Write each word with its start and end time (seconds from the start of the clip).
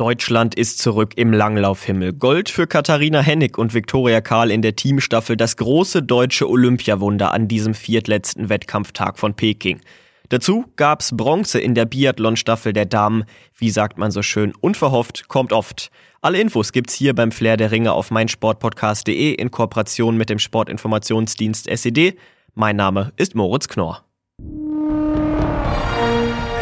Deutschland 0.00 0.54
ist 0.54 0.78
zurück 0.78 1.12
im 1.16 1.30
Langlaufhimmel. 1.30 2.14
Gold 2.14 2.48
für 2.48 2.66
Katharina 2.66 3.20
Hennig 3.20 3.58
und 3.58 3.74
Viktoria 3.74 4.22
Karl 4.22 4.50
in 4.50 4.62
der 4.62 4.74
Teamstaffel, 4.74 5.36
das 5.36 5.58
große 5.58 6.02
deutsche 6.02 6.48
Olympiawunder 6.48 7.34
an 7.34 7.48
diesem 7.48 7.74
viertletzten 7.74 8.48
Wettkampftag 8.48 9.18
von 9.18 9.34
Peking. 9.34 9.82
Dazu 10.30 10.64
gab's 10.76 11.14
Bronze 11.14 11.60
in 11.60 11.74
der 11.74 11.84
Biathlon-Staffel 11.84 12.72
der 12.72 12.86
Damen. 12.86 13.24
Wie 13.54 13.68
sagt 13.68 13.98
man 13.98 14.10
so 14.10 14.22
schön, 14.22 14.54
unverhofft 14.58 15.28
kommt 15.28 15.52
oft. 15.52 15.90
Alle 16.22 16.40
Infos 16.40 16.72
gibt's 16.72 16.94
hier 16.94 17.14
beim 17.14 17.30
Flair 17.30 17.58
der 17.58 17.70
Ringe 17.70 17.92
auf 17.92 18.10
meinsportpodcast.de 18.10 19.34
in 19.34 19.50
Kooperation 19.50 20.16
mit 20.16 20.30
dem 20.30 20.38
Sportinformationsdienst 20.38 21.68
SED. 21.68 22.16
Mein 22.54 22.76
Name 22.76 23.12
ist 23.18 23.34
Moritz 23.34 23.68
Knorr. 23.68 24.02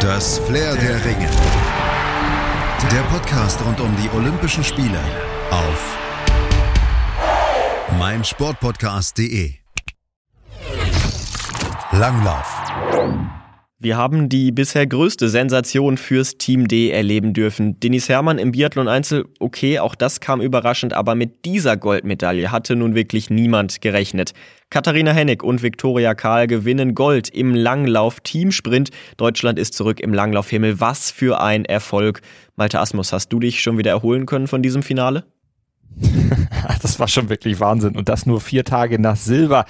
Das 0.01 0.39
Flair 0.39 0.75
der 0.75 1.05
Ringe. 1.05 1.29
Der 2.87 3.01
Podcast 3.03 3.63
rund 3.63 3.79
um 3.81 3.95
die 3.97 4.09
Olympischen 4.15 4.63
Spiele 4.63 4.99
auf 5.51 5.97
meinsportpodcast.de. 7.99 9.53
Langlauf. 11.91 13.38
Wir 13.81 13.95
haben 13.95 14.27
die 14.27 14.51
bisher 14.51 14.85
größte 14.85 15.29
Sensation 15.29 15.95
fürs 15.95 16.37
Team 16.37 16.67
D 16.67 16.91
erleben 16.91 17.31
dürfen. 17.31 17.79
Denis 17.79 18.09
Hermann 18.09 18.37
im 18.37 18.51
Biathlon 18.51 18.89
Einzel, 18.89 19.23
okay, 19.39 19.79
auch 19.79 19.95
das 19.95 20.19
kam 20.19 20.41
überraschend, 20.41 20.93
aber 20.93 21.15
mit 21.15 21.45
dieser 21.45 21.77
Goldmedaille 21.77 22.51
hatte 22.51 22.75
nun 22.75 22.93
wirklich 22.93 23.29
niemand 23.29 23.79
gerechnet. 23.79 24.33
Katharina 24.69 25.13
Hennig 25.13 25.43
und 25.43 25.63
Viktoria 25.63 26.13
Karl 26.13 26.47
gewinnen 26.47 26.93
Gold 26.93 27.29
im 27.29 27.55
Langlauf 27.55 28.19
Teamsprint. 28.19 28.89
Deutschland 29.15 29.57
ist 29.57 29.75
zurück 29.75 30.01
im 30.01 30.13
Langlaufhimmel. 30.13 30.81
Was 30.81 31.09
für 31.09 31.39
ein 31.39 31.63
Erfolg. 31.63 32.19
Malte 32.57 32.81
Asmus, 32.81 33.13
hast 33.13 33.29
du 33.29 33.39
dich 33.39 33.61
schon 33.61 33.77
wieder 33.77 33.91
erholen 33.91 34.25
können 34.25 34.47
von 34.47 34.61
diesem 34.61 34.83
Finale? 34.83 35.23
das 36.81 36.99
war 36.99 37.07
schon 37.07 37.29
wirklich 37.29 37.61
Wahnsinn. 37.61 37.95
Und 37.95 38.09
das 38.09 38.25
nur 38.25 38.41
vier 38.41 38.65
Tage 38.65 38.99
nach 38.99 39.15
Silber 39.15 39.63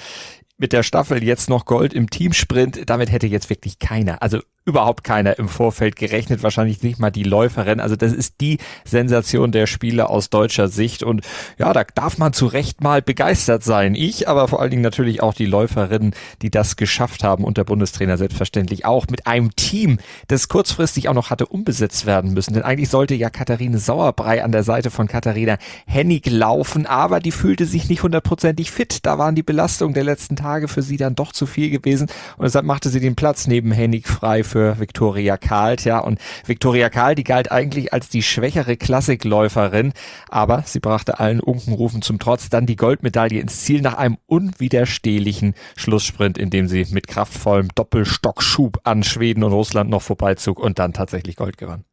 mit 0.59 0.73
der 0.73 0.83
Staffel 0.83 1.23
jetzt 1.23 1.49
noch 1.49 1.65
Gold 1.65 1.93
im 1.93 2.09
Teamsprint. 2.09 2.87
Damit 2.87 3.11
hätte 3.11 3.25
jetzt 3.25 3.49
wirklich 3.49 3.79
keiner, 3.79 4.21
also 4.21 4.39
überhaupt 4.65 5.03
keiner 5.03 5.39
im 5.39 5.49
Vorfeld 5.49 5.95
gerechnet, 5.95 6.43
wahrscheinlich 6.43 6.83
nicht 6.83 6.99
mal 6.99 7.09
die 7.09 7.23
Läuferin. 7.23 7.79
Also 7.79 7.95
das 7.95 8.13
ist 8.13 8.35
die 8.39 8.59
Sensation 8.85 9.51
der 9.51 9.65
Spiele 9.65 10.09
aus 10.09 10.29
deutscher 10.29 10.67
Sicht 10.67 11.01
und 11.01 11.21
ja, 11.57 11.73
da 11.73 11.83
darf 11.95 12.19
man 12.19 12.33
zu 12.33 12.45
Recht 12.45 12.81
mal 12.81 13.01
begeistert 13.01 13.63
sein. 13.63 13.95
Ich, 13.95 14.27
aber 14.27 14.47
vor 14.47 14.61
allen 14.61 14.69
Dingen 14.69 14.83
natürlich 14.83 15.23
auch 15.23 15.33
die 15.33 15.47
Läuferinnen, 15.47 16.13
die 16.43 16.51
das 16.51 16.75
geschafft 16.75 17.23
haben 17.23 17.43
und 17.45 17.57
der 17.57 17.63
Bundestrainer 17.63 18.17
selbstverständlich 18.17 18.85
auch 18.85 19.07
mit 19.09 19.25
einem 19.25 19.55
Team, 19.55 19.97
das 20.27 20.49
kurzfristig 20.49 21.09
auch 21.09 21.15
noch 21.15 21.31
hatte 21.31 21.47
umbesetzt 21.47 22.05
werden 22.05 22.33
müssen. 22.33 22.53
Denn 22.53 22.63
eigentlich 22.63 22.89
sollte 22.89 23.15
ja 23.15 23.31
Katharine 23.31 23.79
Sauerbrei 23.79 24.43
an 24.43 24.51
der 24.51 24.63
Seite 24.63 24.91
von 24.91 25.07
Katharina 25.07 25.57
Hennig 25.87 26.29
laufen, 26.29 26.85
aber 26.85 27.19
die 27.19 27.31
fühlte 27.31 27.65
sich 27.65 27.89
nicht 27.89 28.03
hundertprozentig 28.03 28.69
fit. 28.69 28.99
Da 29.03 29.17
waren 29.17 29.33
die 29.33 29.43
Belastungen 29.43 29.95
der 29.95 30.03
letzten 30.03 30.35
Tage 30.35 30.48
für 30.67 30.81
sie 30.81 30.97
dann 30.97 31.15
doch 31.15 31.31
zu 31.31 31.45
viel 31.45 31.69
gewesen 31.69 32.07
und 32.37 32.43
deshalb 32.43 32.65
machte 32.65 32.89
sie 32.89 32.99
den 32.99 33.15
Platz 33.15 33.47
neben 33.47 33.71
Hennig 33.71 34.07
frei 34.07 34.43
für 34.43 34.79
Viktoria 34.79 35.37
Karl, 35.37 35.77
ja. 35.83 35.99
Und 35.99 36.19
Viktoria 36.45 36.89
Karl, 36.89 37.15
die 37.15 37.23
galt 37.23 37.51
eigentlich 37.51 37.93
als 37.93 38.09
die 38.09 38.23
schwächere 38.23 38.77
Klassikläuferin, 38.77 39.93
aber 40.29 40.63
sie 40.65 40.79
brachte 40.79 41.19
allen 41.19 41.39
Unkenrufen 41.39 42.01
zum 42.01 42.19
Trotz 42.19 42.49
dann 42.49 42.65
die 42.65 42.75
Goldmedaille 42.75 43.39
ins 43.39 43.61
Ziel 43.61 43.81
nach 43.81 43.95
einem 43.95 44.17
unwiderstehlichen 44.25 45.53
Schlusssprint, 45.75 46.37
in 46.37 46.49
dem 46.49 46.67
sie 46.67 46.85
mit 46.91 47.07
kraftvollem 47.07 47.69
Doppelstockschub 47.75 48.79
an 48.83 49.03
Schweden 49.03 49.43
und 49.43 49.51
Russland 49.51 49.89
noch 49.89 50.01
vorbeizog 50.01 50.59
und 50.59 50.79
dann 50.79 50.93
tatsächlich 50.93 51.35
Gold 51.35 51.57
gewann. 51.57 51.85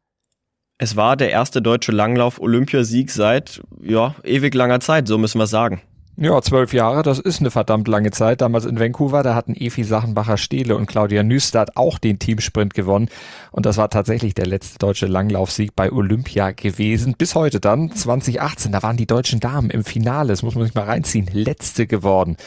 Es 0.79 0.95
war 0.95 1.17
der 1.17 1.31
erste 1.31 1.63
deutsche 1.63 1.93
Langlauf-Olympiasieg 1.93 3.11
seit, 3.11 3.63
ja, 3.83 4.15
ewig 4.25 4.55
langer 4.55 4.81
Zeit, 4.81 5.09
so 5.09 5.17
müssen 5.17 5.39
wir 5.39 5.47
sagen. 5.47 5.81
Ja, 6.19 6.41
zwölf 6.41 6.73
Jahre, 6.73 7.03
das 7.03 7.19
ist 7.19 7.41
eine 7.41 7.51
verdammt 7.51 7.89
lange 7.89 8.11
Zeit. 8.11 8.41
Damals 8.41 8.65
in 8.65 8.81
Vancouver, 8.81 9.23
da 9.23 9.35
hatten 9.35 9.55
Evi 9.55 9.85
Sachenbacher-Stehle 9.85 10.75
und 10.75 10.87
Claudia 10.87 11.23
Nüstad 11.23 11.77
auch 11.77 11.99
den 11.99 12.19
Teamsprint 12.19 12.73
gewonnen. 12.73 13.11
Und 13.51 13.67
das 13.67 13.77
war 13.77 13.91
tatsächlich 13.91 14.33
der 14.33 14.47
letzte 14.47 14.79
deutsche 14.79 15.05
Langlaufsieg 15.05 15.77
bei 15.77 15.93
Olympia 15.93 16.53
gewesen. 16.53 17.17
Bis 17.19 17.35
heute 17.35 17.61
dann, 17.61 17.93
2018, 17.93 18.73
da 18.73 18.83
waren 18.83 18.97
die 18.97 19.07
deutschen 19.07 19.41
Damen 19.41 19.69
im 19.69 19.85
Finale, 19.85 20.29
das 20.29 20.43
muss 20.43 20.55
man 20.55 20.65
sich 20.65 20.75
mal 20.75 20.85
reinziehen, 20.87 21.29
letzte 21.31 21.87
geworden. 21.87 22.39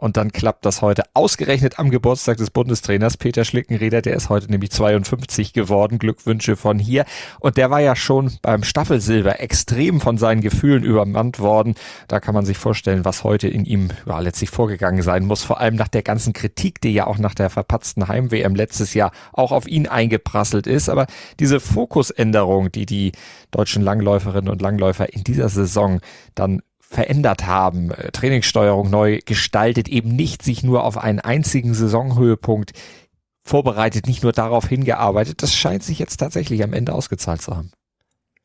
Und 0.00 0.16
dann 0.16 0.30
klappt 0.30 0.64
das 0.64 0.80
heute 0.80 1.02
ausgerechnet 1.12 1.80
am 1.80 1.90
Geburtstag 1.90 2.36
des 2.36 2.50
Bundestrainers 2.50 3.16
Peter 3.16 3.44
Schlickenrieder. 3.44 4.00
Der 4.00 4.14
ist 4.14 4.28
heute 4.28 4.48
nämlich 4.48 4.70
52 4.70 5.52
geworden. 5.52 5.98
Glückwünsche 5.98 6.54
von 6.54 6.78
hier. 6.78 7.04
Und 7.40 7.56
der 7.56 7.72
war 7.72 7.80
ja 7.80 7.96
schon 7.96 8.30
beim 8.40 8.62
Staffelsilber 8.62 9.40
extrem 9.40 10.00
von 10.00 10.16
seinen 10.16 10.40
Gefühlen 10.40 10.84
übermannt 10.84 11.40
worden. 11.40 11.74
Da 12.06 12.20
kann 12.20 12.32
man 12.32 12.46
sich 12.46 12.58
vorstellen, 12.58 13.04
was 13.04 13.24
heute 13.24 13.48
in 13.48 13.64
ihm 13.64 13.88
ja, 14.06 14.20
letztlich 14.20 14.50
vorgegangen 14.50 15.02
sein 15.02 15.24
muss. 15.24 15.42
Vor 15.42 15.58
allem 15.58 15.74
nach 15.74 15.88
der 15.88 16.04
ganzen 16.04 16.32
Kritik, 16.32 16.80
die 16.80 16.92
ja 16.92 17.08
auch 17.08 17.18
nach 17.18 17.34
der 17.34 17.50
verpatzten 17.50 18.06
Heim-WM 18.06 18.54
letztes 18.54 18.94
Jahr 18.94 19.10
auch 19.32 19.50
auf 19.50 19.66
ihn 19.66 19.88
eingeprasselt 19.88 20.68
ist. 20.68 20.88
Aber 20.88 21.08
diese 21.40 21.58
Fokusänderung, 21.58 22.70
die 22.70 22.86
die 22.86 23.10
deutschen 23.50 23.82
Langläuferinnen 23.82 24.48
und 24.48 24.62
Langläufer 24.62 25.12
in 25.12 25.24
dieser 25.24 25.48
Saison 25.48 25.98
dann 26.36 26.62
verändert 26.88 27.46
haben, 27.46 27.90
äh, 27.90 28.10
Trainingssteuerung 28.10 28.90
neu 28.90 29.20
gestaltet, 29.24 29.88
eben 29.88 30.16
nicht 30.16 30.42
sich 30.42 30.62
nur 30.62 30.84
auf 30.84 30.96
einen 30.96 31.20
einzigen 31.20 31.74
Saisonhöhepunkt 31.74 32.72
vorbereitet, 33.44 34.06
nicht 34.06 34.22
nur 34.22 34.32
darauf 34.32 34.66
hingearbeitet. 34.66 35.42
Das 35.42 35.54
scheint 35.54 35.82
sich 35.82 35.98
jetzt 35.98 36.16
tatsächlich 36.16 36.62
am 36.64 36.72
Ende 36.72 36.92
ausgezahlt 36.94 37.42
zu 37.42 37.56
haben. 37.56 37.70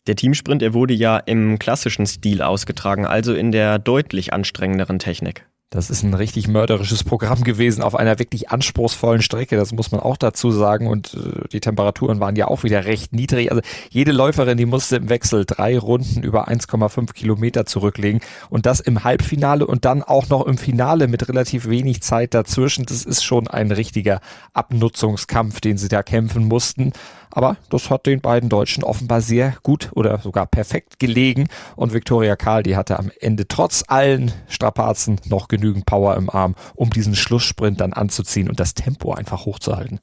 Der 0.08 0.18
Teamsprint, 0.18 0.62
er 0.62 0.74
wurde 0.74 0.94
ja 0.94 1.18
im 1.18 1.60
klassischen 1.60 2.06
Stil 2.06 2.42
ausgetragen, 2.42 3.06
also 3.06 3.34
in 3.34 3.54
der 3.54 3.80
deutlich 3.80 4.34
anstrengenderen 4.34 5.00
Technik. 5.00 5.48
Das 5.74 5.90
ist 5.90 6.04
ein 6.04 6.14
richtig 6.14 6.48
mörderisches 6.48 7.04
Programm 7.04 7.44
gewesen 7.44 7.82
auf 7.82 7.96
einer 7.96 8.20
wirklich 8.20 8.52
anspruchsvollen 8.52 9.24
Strecke, 9.24 9.56
das 9.56 9.74
muss 9.74 9.92
man 9.92 10.02
auch 10.02 10.18
dazu 10.18 10.52
sagen. 10.52 10.86
Und 10.86 11.16
äh, 11.16 11.48
die 11.52 11.62
Temperaturen 11.62 12.20
waren 12.20 12.36
ja 12.36 12.48
auch 12.48 12.62
wieder 12.62 12.86
recht 12.86 13.12
niedrig. 13.12 13.50
Also 13.50 13.64
jede 13.90 14.12
Läuferin, 14.12 14.56
die 14.56 14.68
musste 14.68 14.98
im 14.98 15.10
Wechsel 15.10 15.46
drei 15.46 15.80
Runden 15.80 16.22
über 16.22 16.48
1,5 16.48 17.14
Kilometer 17.14 17.66
zurücklegen. 17.66 18.22
Und 18.52 18.68
das 18.68 18.82
im 18.82 19.04
Halbfinale 19.04 19.66
und 19.66 19.84
dann 19.84 20.04
auch 20.04 20.30
noch 20.30 20.46
im 20.46 20.60
Finale 20.60 21.08
mit 21.08 21.28
relativ 21.28 21.68
wenig 21.68 22.04
Zeit 22.04 22.36
dazwischen. 22.36 22.86
Das 22.86 23.04
ist 23.04 23.24
schon 23.24 23.48
ein 23.48 23.72
richtiger 23.72 24.22
Abnutzungskampf, 24.54 25.60
den 25.60 25.80
sie 25.80 25.88
da 25.88 26.04
kämpfen 26.04 26.48
mussten. 26.48 26.94
Aber 27.36 27.58
das 27.72 27.90
hat 27.90 28.06
den 28.06 28.22
beiden 28.22 28.48
Deutschen 28.48 28.84
offenbar 28.84 29.22
sehr 29.22 29.56
gut 29.64 29.90
oder 29.96 30.20
sogar 30.20 30.46
perfekt 30.46 31.00
gelegen. 31.00 31.48
Und 31.76 31.92
Viktoria 31.92 32.36
Karl, 32.36 32.62
die 32.62 32.76
hatte 32.76 33.00
am 33.00 33.10
Ende 33.20 33.48
trotz 33.48 33.84
allen 33.88 34.32
Strapazen 34.48 35.20
noch 35.26 35.48
genügend 35.64 35.86
Power 35.86 36.18
im 36.18 36.30
Arm, 36.30 36.56
um 36.76 36.90
diesen 36.90 37.16
Schlusssprint 37.16 37.80
dann 37.80 37.94
anzuziehen 37.94 38.50
und 38.50 38.60
das 38.60 38.74
Tempo 38.74 39.14
einfach 39.14 39.46
hochzuhalten. 39.46 40.00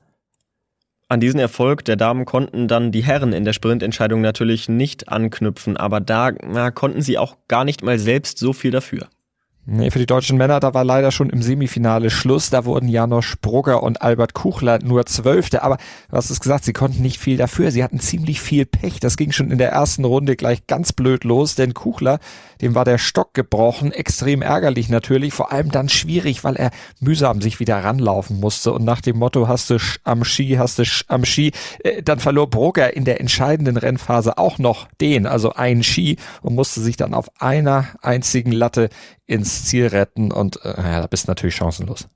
An 1.08 1.20
diesen 1.20 1.40
Erfolg 1.40 1.84
der 1.84 1.96
Damen 1.96 2.24
konnten 2.24 2.68
dann 2.68 2.92
die 2.92 3.02
Herren 3.02 3.32
in 3.32 3.44
der 3.44 3.52
Sprintentscheidung 3.52 4.20
natürlich 4.20 4.68
nicht 4.68 5.08
anknüpfen, 5.08 5.76
aber 5.76 6.00
da 6.00 6.30
na, 6.30 6.70
konnten 6.70 7.02
sie 7.02 7.18
auch 7.18 7.36
gar 7.48 7.64
nicht 7.64 7.82
mal 7.82 7.98
selbst 7.98 8.38
so 8.38 8.52
viel 8.52 8.70
dafür. 8.70 9.08
Nee, 9.66 9.90
für 9.90 9.98
die 9.98 10.06
deutschen 10.06 10.38
Männer, 10.38 10.58
da 10.58 10.72
war 10.72 10.84
leider 10.84 11.10
schon 11.12 11.28
im 11.28 11.42
Semifinale 11.42 12.08
Schluss. 12.08 12.48
Da 12.48 12.64
wurden 12.64 12.88
Janosch 12.88 13.36
Brugger 13.42 13.82
und 13.82 14.00
Albert 14.00 14.32
Kuchler 14.32 14.78
nur 14.82 15.04
Zwölfte. 15.04 15.62
Aber 15.62 15.76
du 16.10 16.16
hast 16.16 16.30
es 16.30 16.40
gesagt, 16.40 16.64
sie 16.64 16.72
konnten 16.72 17.02
nicht 17.02 17.20
viel 17.20 17.36
dafür. 17.36 17.70
Sie 17.70 17.84
hatten 17.84 18.00
ziemlich 18.00 18.40
viel 18.40 18.64
Pech. 18.64 19.00
Das 19.00 19.18
ging 19.18 19.32
schon 19.32 19.50
in 19.50 19.58
der 19.58 19.70
ersten 19.70 20.06
Runde 20.06 20.34
gleich 20.34 20.66
ganz 20.66 20.94
blöd 20.94 21.24
los, 21.24 21.56
denn 21.56 21.74
Kuchler, 21.74 22.20
dem 22.62 22.74
war 22.74 22.86
der 22.86 22.96
Stock 22.96 23.34
gebrochen. 23.34 23.92
Extrem 23.92 24.40
ärgerlich 24.40 24.88
natürlich. 24.88 25.34
Vor 25.34 25.52
allem 25.52 25.70
dann 25.70 25.90
schwierig, 25.90 26.42
weil 26.42 26.56
er 26.56 26.70
mühsam 26.98 27.42
sich 27.42 27.60
wieder 27.60 27.76
ranlaufen 27.76 28.40
musste. 28.40 28.72
Und 28.72 28.84
nach 28.84 29.02
dem 29.02 29.18
Motto, 29.18 29.46
hast 29.46 29.68
du 29.68 29.76
am 30.04 30.24
Ski, 30.24 30.56
hast 30.58 30.78
du 30.78 30.84
am 31.08 31.26
Ski, 31.26 31.52
äh, 31.84 32.02
dann 32.02 32.18
verlor 32.18 32.48
Brugger 32.48 32.96
in 32.96 33.04
der 33.04 33.20
entscheidenden 33.20 33.76
Rennphase 33.76 34.38
auch 34.38 34.58
noch 34.58 34.88
den, 35.02 35.26
also 35.26 35.52
einen 35.52 35.82
Ski 35.82 36.16
und 36.40 36.54
musste 36.54 36.80
sich 36.80 36.96
dann 36.96 37.12
auf 37.12 37.30
einer 37.40 37.88
einzigen 38.00 38.52
Latte 38.52 38.88
ins 39.30 39.64
Ziel 39.64 39.86
retten 39.86 40.32
und 40.32 40.64
äh, 40.64 40.74
ja, 40.76 41.00
da 41.00 41.06
bist 41.06 41.26
du 41.28 41.30
natürlich 41.30 41.54
chancenlos. 41.54 42.08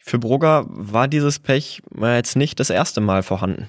Für 0.00 0.18
Brugger 0.18 0.64
war 0.68 1.06
dieses 1.06 1.38
Pech 1.38 1.82
jetzt 2.00 2.36
nicht 2.36 2.60
das 2.60 2.70
erste 2.70 3.00
Mal 3.00 3.22
vorhanden. 3.22 3.68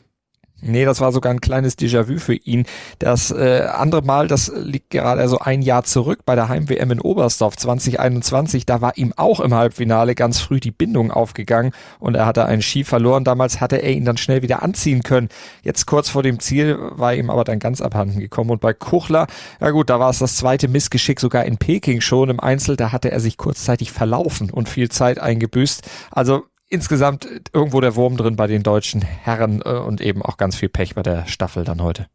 Nee, 0.60 0.86
das 0.86 1.02
war 1.02 1.12
sogar 1.12 1.32
ein 1.32 1.40
kleines 1.40 1.78
Déjà-vu 1.78 2.18
für 2.18 2.34
ihn. 2.34 2.66
Das 2.98 3.30
äh, 3.30 3.68
andere 3.72 4.02
Mal, 4.02 4.28
das 4.28 4.52
liegt 4.56 4.90
gerade 4.90 5.22
also 5.22 5.38
ein 5.38 5.62
Jahr 5.62 5.84
zurück 5.84 6.22
bei 6.26 6.34
der 6.34 6.50
Heim-WM 6.50 6.90
in 6.90 7.00
Oberstdorf 7.00 7.56
2021. 7.58 8.66
Da 8.66 8.82
war 8.82 8.98
ihm 8.98 9.14
auch 9.16 9.40
im 9.40 9.54
Halbfinale 9.54 10.16
ganz 10.16 10.40
früh 10.40 10.60
die 10.60 10.72
Bindung 10.72 11.12
aufgegangen 11.12 11.74
und 12.00 12.16
er 12.16 12.26
hatte 12.26 12.46
einen 12.46 12.64
Ski 12.64 12.84
verloren. 12.84 13.24
Damals 13.24 13.62
hatte 13.62 13.84
er 13.84 13.92
ihn 13.92 14.04
dann 14.04 14.18
schnell 14.18 14.42
wieder 14.42 14.64
anziehen 14.64 15.04
können. 15.04 15.30
Jetzt 15.62 15.86
kurz 15.86 16.10
vor 16.10 16.24
dem 16.24 16.40
Ziel 16.40 16.78
war 16.92 17.14
ihm 17.14 17.30
aber 17.30 17.44
dann 17.44 17.60
ganz 17.60 17.80
abhanden 17.80 18.20
gekommen. 18.20 18.50
Und 18.50 18.62
bei 18.62 18.74
Kuchler, 18.74 19.28
ja 19.62 19.70
gut, 19.70 19.92
da 19.92 20.00
war 20.00 20.10
es 20.10 20.18
das 20.20 20.38
zweite 20.38 20.68
Missgeschick 20.68 21.20
sogar 21.20 21.46
in 21.46 21.58
Peking 21.58 22.02
schon 22.02 22.32
im 22.32 22.40
Einzel. 22.40 22.76
Da 22.78 22.92
hatte 22.92 23.12
er 23.12 23.20
sich 23.20 23.38
kurzzeitig 23.38 23.92
verlaufen 23.92 24.50
und 24.50 24.70
viel 24.70 24.90
Zeit 24.90 25.20
eingebüßt. 25.20 25.88
Also 26.10 26.46
insgesamt 26.70 27.28
irgendwo 27.54 27.82
der 27.82 27.96
Wurm 27.96 28.18
drin 28.18 28.36
bei 28.36 28.48
den 28.48 28.64
deutschen 28.64 29.02
Herren 29.02 29.62
äh, 29.64 29.70
und 29.70 30.02
eben 30.02 30.22
auch 30.22 30.38
ganz 30.38 30.56
viel 30.56 30.70
Pech 30.70 30.96
bei 30.96 31.04
der 31.04 31.26
Staffel 31.28 31.64
dann 31.64 31.82
heute. 31.82 32.08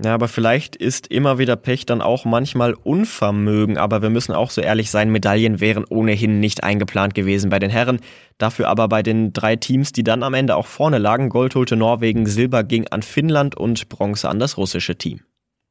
Ja, 0.00 0.14
aber 0.14 0.28
vielleicht 0.28 0.76
ist 0.76 1.08
immer 1.08 1.38
wieder 1.38 1.56
Pech 1.56 1.84
dann 1.86 2.02
auch 2.02 2.24
manchmal 2.24 2.74
Unvermögen. 2.74 3.78
Aber 3.78 4.00
wir 4.00 4.10
müssen 4.10 4.32
auch 4.32 4.50
so 4.50 4.60
ehrlich 4.60 4.90
sein, 4.90 5.10
Medaillen 5.10 5.60
wären 5.60 5.84
ohnehin 5.84 6.38
nicht 6.38 6.62
eingeplant 6.62 7.14
gewesen 7.14 7.50
bei 7.50 7.58
den 7.58 7.70
Herren. 7.70 8.00
Dafür 8.36 8.68
aber 8.68 8.88
bei 8.88 9.02
den 9.02 9.32
drei 9.32 9.56
Teams, 9.56 9.90
die 9.90 10.04
dann 10.04 10.22
am 10.22 10.34
Ende 10.34 10.54
auch 10.54 10.66
vorne 10.66 10.98
lagen. 10.98 11.30
Gold 11.30 11.54
holte 11.54 11.74
Norwegen, 11.74 12.26
Silber 12.26 12.62
ging 12.62 12.86
an 12.88 13.02
Finnland 13.02 13.56
und 13.56 13.88
Bronze 13.88 14.28
an 14.28 14.38
das 14.38 14.56
russische 14.56 14.96
Team. 14.96 15.20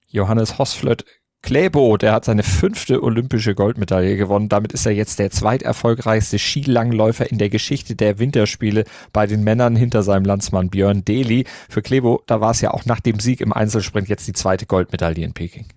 Johannes 0.08 0.58
Hosflöt 0.58 1.06
Kläbo, 1.44 1.98
der 1.98 2.14
hat 2.14 2.26
seine 2.26 2.44
fünfte 2.44 3.02
olympische 3.02 3.56
Goldmedaille 3.56 4.18
gewonnen. 4.18 4.50
Damit 4.50 4.74
ist 4.74 4.86
er 4.86 4.92
jetzt 4.92 5.20
der 5.20 5.32
zweiterfolgreichste 5.32 6.40
Skilangläufer 6.40 7.32
in 7.32 7.38
der 7.38 7.50
Geschichte 7.50 7.96
der 7.96 8.20
Winterspiele 8.20 8.84
bei 9.14 9.28
den 9.28 9.44
Männern 9.44 9.76
hinter 9.76 10.04
seinem 10.04 10.26
Landsmann 10.26 10.70
Björn 10.70 11.06
Deli. 11.06 11.46
Für 11.70 11.82
Kläbo, 11.82 12.22
da 12.28 12.42
war 12.42 12.52
es 12.52 12.62
ja 12.62 12.72
auch 12.72 12.86
nach 12.86 13.00
dem 13.00 13.20
Sieg 13.20 13.40
im 13.40 13.54
Einzelsprint 13.54 14.10
jetzt 14.10 14.28
die 14.28 14.34
zweite 14.34 14.66
Goldmedaille 14.66 15.24
in 15.24 15.34
Peking. 15.34 15.68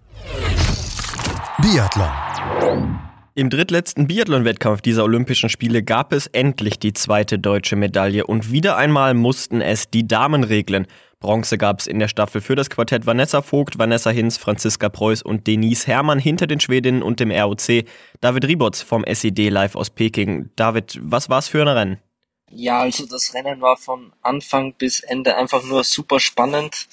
Biathlon. 1.63 2.99
Im 3.37 3.49
drittletzten 3.49 4.09
Biathlon-Wettkampf 4.09 4.81
dieser 4.81 5.05
Olympischen 5.05 5.49
Spiele 5.51 5.83
gab 5.85 6.13
es 6.13 6.27
endlich 6.27 6.79
die 6.79 6.93
zweite 6.93 7.39
deutsche 7.39 7.77
Medaille 7.77 8.27
und 8.27 8.51
wieder 8.51 8.77
einmal 8.77 9.15
mussten 9.15 9.61
es 9.61 9.89
die 9.89 10.09
Damen 10.09 10.43
regeln. 10.43 10.87
Bronze 11.21 11.59
gab 11.59 11.81
es 11.81 11.87
in 11.87 11.99
der 11.99 12.09
Staffel 12.09 12.41
für 12.41 12.57
das 12.57 12.71
Quartett 12.71 13.05
Vanessa 13.05 13.43
Vogt, 13.43 13.79
Vanessa 13.79 14.09
Hinz, 14.09 14.39
Franziska 14.39 14.89
Preuß 14.89 15.21
und 15.21 15.47
Denise 15.47 15.87
Herrmann 15.87 16.19
hinter 16.19 16.47
den 16.47 16.61
Schwedinnen 16.61 17.03
und 17.03 17.21
dem 17.21 17.31
ROC. 17.31 17.85
David 18.23 18.47
Ribots 18.47 18.81
vom 18.81 19.05
SED 19.05 19.51
live 19.51 19.77
aus 19.77 19.91
Peking. 19.91 20.49
David, 20.57 20.99
was 21.03 21.29
war's 21.29 21.49
für 21.49 21.61
ein 21.61 21.69
Rennen? 21.69 21.99
Ja, 22.51 22.81
also 22.81 23.05
das 23.05 23.35
Rennen 23.35 23.61
war 23.61 23.77
von 23.77 24.13
Anfang 24.23 24.73
bis 24.73 25.01
Ende 25.01 25.37
einfach 25.37 25.63
nur 25.63 25.85
super 25.85 26.21
spannend. 26.21 26.89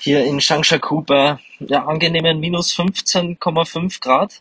Hier 0.00 0.24
in 0.24 0.38
Changshaku 0.38 1.02
bei 1.02 1.38
ja, 1.60 1.84
angenehmen 1.84 2.40
minus 2.40 2.74
15,5 2.74 4.00
Grad. 4.00 4.40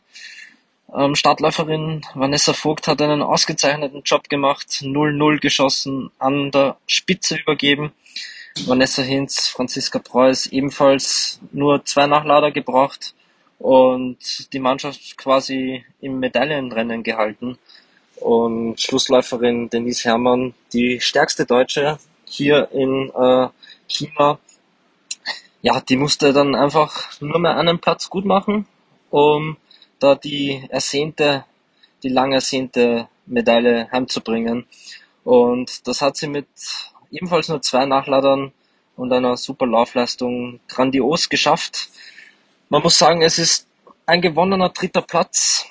Ähm, 0.96 1.16
Startläuferin 1.16 2.02
Vanessa 2.14 2.54
Vogt 2.54 2.88
hat 2.88 3.02
einen 3.02 3.22
ausgezeichneten 3.22 4.04
Job 4.04 4.30
gemacht, 4.30 4.70
0-0 4.82 5.40
geschossen, 5.40 6.12
an 6.18 6.50
der 6.52 6.78
Spitze 6.88 7.36
übergeben. 7.36 7.92
Vanessa 8.66 9.02
Hinz, 9.02 9.50
Franziska 9.50 10.00
Preuß 10.00 10.48
ebenfalls 10.48 11.40
nur 11.52 11.84
zwei 11.86 12.08
Nachlader 12.08 12.52
gebracht 12.52 13.14
und 13.60 14.54
die 14.54 14.60
Mannschaft 14.60 15.18
quasi 15.18 15.86
im 16.02 16.20
Medaillenrennen 16.20 17.04
gehalten. 17.04 17.58
Und 18.18 18.82
Schlussläuferin 18.82 19.70
Denise 19.70 20.06
Herrmann, 20.06 20.54
die 20.74 21.00
stärkste 21.00 21.46
Deutsche 21.46 22.00
hier 22.26 22.70
in 22.72 23.12
äh, 23.16 23.48
China, 23.88 24.40
ja, 25.62 25.82
die 25.82 25.98
musste 25.98 26.34
dann 26.34 26.56
einfach 26.56 27.20
nur 27.22 27.40
mehr 27.40 27.58
einen 27.58 27.80
Platz 27.80 28.10
gut 28.10 28.26
machen, 28.26 28.66
um 29.10 29.58
da 30.00 30.16
die 30.16 30.64
ersehnte, 30.70 31.46
die 32.04 32.10
lang 32.10 32.32
ersehnte 32.32 33.08
Medaille 33.26 33.90
heimzubringen. 33.92 34.66
Und 35.24 35.88
das 35.88 36.02
hat 36.02 36.18
sie 36.18 36.28
mit 36.28 36.48
ebenfalls 37.12 37.50
nur 37.50 37.62
zwei 37.62 37.86
Nachladern 37.86 38.52
und 38.96 39.14
einer 39.14 39.38
super 39.38 39.68
Laufleistung 39.68 40.60
grandios 40.68 41.30
geschafft. 41.30 41.90
Man 42.70 42.82
muss 42.82 42.98
sagen, 42.98 43.22
es 43.22 43.40
ist 43.40 43.68
ein 44.06 44.22
gewonnener 44.22 44.70
dritter 44.70 45.02
Platz. 45.02 45.66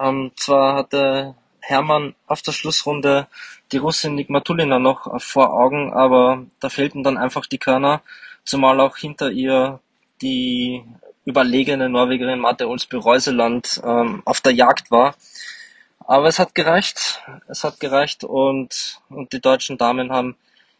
Ähm, 0.00 0.30
zwar 0.36 0.76
hatte 0.76 1.34
Hermann 1.60 2.14
auf 2.26 2.42
der 2.42 2.52
Schlussrunde 2.52 3.26
die 3.72 3.78
Russin 3.78 4.14
Nigmatulina 4.14 4.78
noch 4.78 5.20
vor 5.20 5.52
Augen, 5.52 5.92
aber 5.92 6.44
da 6.60 6.68
fehlten 6.68 7.04
dann 7.04 7.18
einfach 7.18 7.46
die 7.46 7.58
Körner, 7.58 8.02
zumal 8.44 8.80
auch 8.80 8.96
hinter 8.96 9.30
ihr 9.30 9.80
die 10.22 10.82
überlegene 11.24 11.88
Norwegerin 11.88 12.40
Marte 12.40 12.68
Olsby-Reuseland 12.68 13.80
ähm, 13.84 14.22
auf 14.24 14.40
der 14.40 14.52
Jagd 14.52 14.90
war. 14.90 15.14
Aber 16.10 16.26
es 16.26 16.40
hat 16.40 16.56
gereicht. 16.56 17.22
Es 17.46 17.62
hat 17.62 17.78
gereicht 17.78 18.24
und, 18.24 19.00
und 19.10 19.32
die 19.32 19.40
deutschen 19.40 19.78
Damen 19.78 20.10
haben 20.10 20.34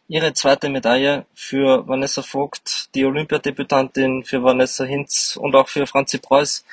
ihre 0.09 0.33
zweite 0.33 0.67
Medaille 0.67 1.25
für 1.33 1.87
Vanessa 1.87 2.21
Vogt, 2.21 2.93
die 2.95 3.05
Olympiadebütantin 3.05 4.25
für 4.25 4.43
Vanessa 4.43 4.83
Hinz 4.83 5.37
und 5.41 5.55
auch 5.55 5.69
für 5.69 5.87
Franzi 5.87 6.17
Preuß. 6.17 6.65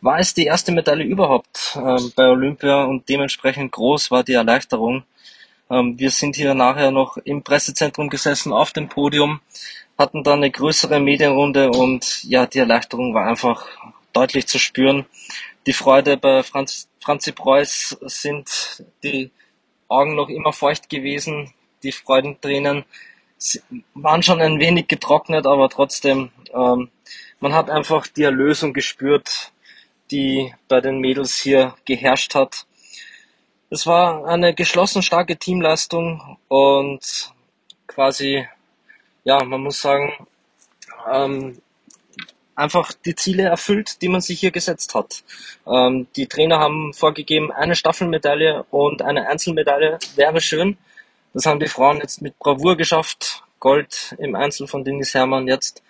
War 0.00 0.18
es 0.18 0.32
die 0.32 0.46
erste 0.46 0.72
Medaille 0.72 1.04
überhaupt 1.04 1.76
ähm, 1.76 2.10
bei 2.16 2.26
Olympia 2.26 2.84
und 2.84 3.06
dementsprechend 3.06 3.72
groß 3.72 4.10
war 4.10 4.24
die 4.24 4.32
Erleichterung. 4.32 5.02
Ähm, 5.68 5.98
wir 5.98 6.10
sind 6.10 6.36
hier 6.36 6.54
nachher 6.54 6.92
noch 6.92 7.18
im 7.18 7.42
Pressezentrum 7.42 8.08
gesessen 8.08 8.50
auf 8.50 8.72
dem 8.72 8.88
Podium, 8.88 9.40
hatten 9.98 10.24
dann 10.24 10.38
eine 10.38 10.50
größere 10.50 11.00
Medienrunde 11.00 11.68
und 11.70 12.24
ja, 12.24 12.46
die 12.46 12.60
Erleichterung 12.60 13.12
war 13.12 13.28
einfach 13.28 13.66
deutlich 14.14 14.46
zu 14.46 14.58
spüren 14.58 15.04
die 15.66 15.72
Freude 15.72 16.16
bei 16.16 16.42
Franz, 16.42 16.88
Franzi 17.00 17.32
Preuß 17.32 17.98
sind 18.02 18.84
die 19.02 19.30
Augen 19.88 20.14
noch 20.14 20.28
immer 20.28 20.52
feucht 20.52 20.88
gewesen. 20.88 21.52
Die 21.82 21.92
Freudentränen 21.92 22.84
waren 23.94 24.22
schon 24.22 24.40
ein 24.40 24.60
wenig 24.60 24.88
getrocknet, 24.88 25.46
aber 25.46 25.68
trotzdem, 25.68 26.30
ähm, 26.54 26.90
man 27.40 27.52
hat 27.52 27.68
einfach 27.68 28.06
die 28.06 28.22
Erlösung 28.22 28.72
gespürt, 28.72 29.52
die 30.10 30.54
bei 30.68 30.80
den 30.80 31.00
Mädels 31.00 31.36
hier 31.36 31.74
geherrscht 31.84 32.34
hat. 32.34 32.66
Es 33.68 33.86
war 33.86 34.26
eine 34.26 34.54
geschlossen 34.54 35.02
starke 35.02 35.36
Teamleistung 35.36 36.38
und 36.48 37.32
quasi, 37.88 38.46
ja, 39.24 39.42
man 39.44 39.62
muss 39.62 39.80
sagen, 39.80 40.26
ähm, 41.12 41.60
einfach 42.56 42.92
die 42.92 43.14
Ziele 43.14 43.44
erfüllt, 43.44 44.02
die 44.02 44.08
man 44.08 44.20
sich 44.20 44.40
hier 44.40 44.50
gesetzt 44.50 44.94
hat. 44.94 45.22
Ähm, 45.66 46.08
die 46.16 46.26
Trainer 46.26 46.58
haben 46.58 46.92
vorgegeben, 46.94 47.52
eine 47.52 47.76
Staffelmedaille 47.76 48.64
und 48.70 49.02
eine 49.02 49.28
Einzelmedaille 49.28 49.98
wäre 50.16 50.40
schön. 50.40 50.76
Das 51.34 51.46
haben 51.46 51.60
die 51.60 51.68
Frauen 51.68 51.98
jetzt 51.98 52.22
mit 52.22 52.38
Bravour 52.38 52.76
geschafft. 52.76 53.42
Gold 53.60 54.14
im 54.18 54.34
Einzel 54.34 54.66
von 54.66 54.84
Dennis 54.84 55.14
Hermann, 55.14 55.48
jetzt 55.48 55.82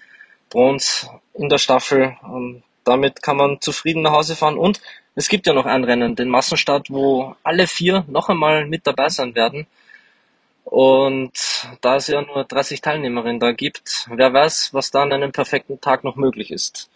Bronze 0.51 1.09
in 1.35 1.49
der 1.49 1.59
Staffel. 1.59 2.17
Ähm, 2.25 2.63
damit 2.85 3.23
kann 3.23 3.37
man 3.37 3.61
zufrieden 3.61 4.03
nach 4.03 4.13
Hause 4.13 4.37
fahren. 4.37 4.59
Und 4.59 4.81
es 5.15 5.29
gibt 5.29 5.47
ja 5.47 5.53
noch 5.53 5.67
ein 5.67 5.85
Rennen, 5.85 6.15
den 6.15 6.29
Massenstart, 6.29 6.91
wo 6.91 7.35
alle 7.43 7.67
vier 7.67 8.05
noch 8.09 8.29
einmal 8.29 8.67
mit 8.67 8.87
dabei 8.87 9.09
sein 9.09 9.35
werden. 9.35 9.67
Und 10.69 11.31
da 11.81 11.95
es 11.95 12.09
ja 12.09 12.23
nur 12.23 12.43
30 12.43 12.81
Teilnehmerinnen 12.81 13.39
da 13.39 13.53
gibt, 13.53 14.09
wer 14.13 14.33
weiß, 14.33 14.71
was 14.73 14.91
da 14.91 15.03
an 15.03 15.13
einem 15.13 15.31
perfekten 15.31 15.81
Tag 15.81 16.03
noch 16.03 16.17
möglich 16.17 16.51
ist. 16.51 16.91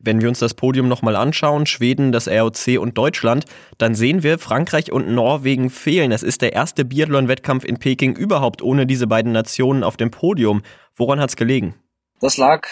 Wenn 0.00 0.20
wir 0.20 0.28
uns 0.28 0.40
das 0.40 0.54
Podium 0.54 0.88
nochmal 0.88 1.14
anschauen, 1.14 1.64
Schweden, 1.64 2.10
das 2.10 2.26
ROC 2.26 2.80
und 2.80 2.98
Deutschland, 2.98 3.44
dann 3.78 3.94
sehen 3.94 4.24
wir, 4.24 4.40
Frankreich 4.40 4.90
und 4.90 5.08
Norwegen 5.08 5.70
fehlen. 5.70 6.10
Es 6.10 6.24
ist 6.24 6.42
der 6.42 6.52
erste 6.52 6.84
Biathlon-Wettkampf 6.84 7.64
in 7.64 7.78
Peking 7.78 8.16
überhaupt 8.16 8.60
ohne 8.60 8.86
diese 8.86 9.06
beiden 9.06 9.30
Nationen 9.30 9.84
auf 9.84 9.96
dem 9.96 10.10
Podium. 10.10 10.62
Woran 10.96 11.20
hat 11.20 11.30
es 11.30 11.36
gelegen? 11.36 11.76
Das 12.20 12.36
lag 12.36 12.66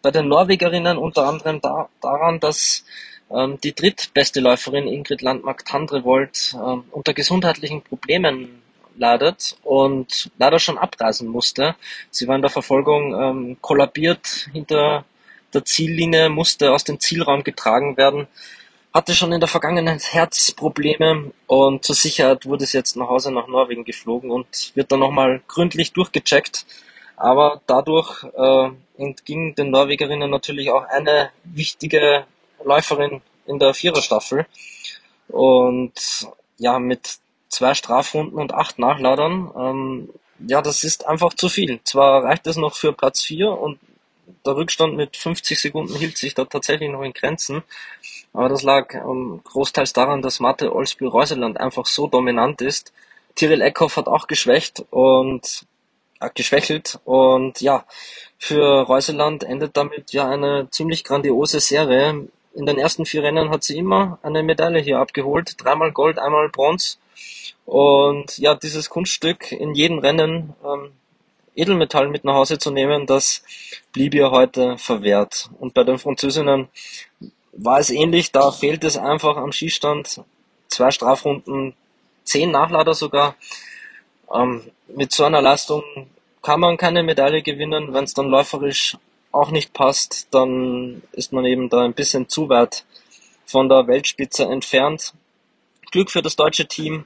bei 0.00 0.10
den 0.10 0.28
Norwegerinnen 0.28 0.96
unter 0.96 1.28
anderem 1.28 1.60
da, 1.60 1.90
daran, 2.00 2.40
dass 2.40 2.86
ähm, 3.30 3.58
die 3.62 3.74
drittbeste 3.74 4.40
Läuferin 4.40 4.88
Ingrid 4.88 5.20
Landmark-Tandrevold 5.20 6.56
ähm, 6.56 6.84
unter 6.90 7.12
gesundheitlichen 7.12 7.82
Problemen 7.82 8.59
leidet 9.00 9.56
und 9.64 10.30
leider 10.38 10.58
schon 10.60 10.78
abreisen 10.78 11.28
musste. 11.28 11.74
Sie 12.10 12.28
war 12.28 12.36
in 12.36 12.42
der 12.42 12.50
Verfolgung 12.50 13.20
ähm, 13.20 13.56
kollabiert 13.60 14.48
hinter 14.52 15.04
der 15.52 15.64
Ziellinie, 15.64 16.28
musste 16.28 16.72
aus 16.72 16.84
dem 16.84 17.00
Zielraum 17.00 17.42
getragen 17.42 17.96
werden, 17.96 18.28
hatte 18.94 19.14
schon 19.14 19.32
in 19.32 19.40
der 19.40 19.48
Vergangenheit 19.48 20.12
Herzprobleme 20.12 21.32
und 21.46 21.84
zur 21.84 21.94
Sicherheit 21.96 22.46
wurde 22.46 22.66
sie 22.66 22.76
jetzt 22.76 22.96
nach 22.96 23.08
Hause 23.08 23.32
nach 23.32 23.48
Norwegen 23.48 23.84
geflogen 23.84 24.30
und 24.30 24.72
wird 24.74 24.92
dann 24.92 25.00
nochmal 25.00 25.42
gründlich 25.48 25.92
durchgecheckt. 25.92 26.66
Aber 27.16 27.60
dadurch 27.66 28.24
äh, 28.24 28.70
entging 28.96 29.54
den 29.54 29.70
Norwegerinnen 29.70 30.30
natürlich 30.30 30.70
auch 30.70 30.84
eine 30.84 31.30
wichtige 31.44 32.24
Läuferin 32.64 33.20
in 33.46 33.58
der 33.58 33.74
Viererstaffel. 33.74 34.46
Und 35.28 35.92
ja, 36.58 36.78
mit 36.78 37.18
zwei 37.50 37.74
Strafrunden 37.74 38.38
und 38.38 38.54
acht 38.54 38.78
Nachladern. 38.78 39.50
Ähm, 39.56 40.08
ja, 40.46 40.62
das 40.62 40.84
ist 40.84 41.06
einfach 41.06 41.34
zu 41.34 41.48
viel. 41.48 41.80
Zwar 41.84 42.24
reicht 42.24 42.46
es 42.46 42.56
noch 42.56 42.74
für 42.74 42.92
Platz 42.94 43.22
vier 43.22 43.52
und 43.52 43.78
der 44.46 44.56
Rückstand 44.56 44.96
mit 44.96 45.16
50 45.16 45.60
Sekunden 45.60 45.94
hielt 45.96 46.16
sich 46.16 46.34
da 46.34 46.44
tatsächlich 46.44 46.88
noch 46.90 47.02
in 47.02 47.12
Grenzen. 47.12 47.62
Aber 48.32 48.48
das 48.48 48.62
lag 48.62 48.94
ähm, 48.94 49.40
großteils 49.44 49.92
daran, 49.92 50.22
dass 50.22 50.40
Mathe 50.40 50.74
Olsby-Reuseland 50.74 51.58
einfach 51.58 51.86
so 51.86 52.06
dominant 52.06 52.62
ist. 52.62 52.92
Tyrell 53.34 53.60
Eckhoff 53.60 53.96
hat 53.96 54.06
auch 54.06 54.26
geschwächt 54.26 54.84
und 54.90 55.66
äh, 56.20 56.30
geschwächelt 56.34 57.00
und 57.04 57.60
ja, 57.60 57.84
für 58.38 58.82
Reuseland 58.82 59.44
endet 59.44 59.76
damit 59.76 60.12
ja 60.12 60.28
eine 60.28 60.68
ziemlich 60.70 61.04
grandiose 61.04 61.60
Serie. 61.60 62.28
In 62.54 62.66
den 62.66 62.78
ersten 62.78 63.04
vier 63.04 63.22
Rennen 63.22 63.50
hat 63.50 63.64
sie 63.64 63.78
immer 63.78 64.18
eine 64.22 64.42
Medaille 64.42 64.80
hier 64.80 64.98
abgeholt. 64.98 65.54
Dreimal 65.58 65.92
Gold, 65.92 66.18
einmal 66.18 66.48
Bronze. 66.48 66.96
Und 67.64 68.38
ja, 68.38 68.54
dieses 68.54 68.90
Kunststück 68.90 69.52
in 69.52 69.74
jedem 69.74 69.98
Rennen 69.98 70.54
ähm, 70.64 70.92
Edelmetall 71.54 72.08
mit 72.08 72.24
nach 72.24 72.34
Hause 72.34 72.58
zu 72.58 72.70
nehmen, 72.70 73.06
das 73.06 73.42
blieb 73.92 74.14
ihr 74.14 74.30
heute 74.30 74.78
verwehrt. 74.78 75.50
Und 75.58 75.74
bei 75.74 75.84
den 75.84 75.98
Französinnen 75.98 76.68
war 77.52 77.78
es 77.78 77.90
ähnlich, 77.90 78.32
da 78.32 78.50
fehlt 78.50 78.84
es 78.84 78.96
einfach 78.96 79.36
am 79.36 79.52
Schießstand. 79.52 80.22
Zwei 80.68 80.90
Strafrunden, 80.90 81.74
zehn 82.24 82.50
Nachlader 82.50 82.94
sogar. 82.94 83.36
Ähm, 84.32 84.70
mit 84.88 85.12
so 85.12 85.24
einer 85.24 85.42
Leistung 85.42 85.82
kann 86.42 86.60
man 86.60 86.76
keine 86.76 87.02
Medaille 87.02 87.42
gewinnen. 87.42 87.92
Wenn 87.92 88.04
es 88.04 88.14
dann 88.14 88.28
läuferisch 88.28 88.96
auch 89.32 89.50
nicht 89.50 89.72
passt, 89.72 90.28
dann 90.30 91.02
ist 91.12 91.32
man 91.32 91.44
eben 91.44 91.68
da 91.68 91.82
ein 91.82 91.94
bisschen 91.94 92.28
zu 92.28 92.48
weit 92.48 92.84
von 93.44 93.68
der 93.68 93.86
Weltspitze 93.86 94.44
entfernt. 94.44 95.14
Glück 95.90 96.10
für 96.10 96.22
das 96.22 96.36
deutsche 96.36 96.66
Team, 96.66 97.04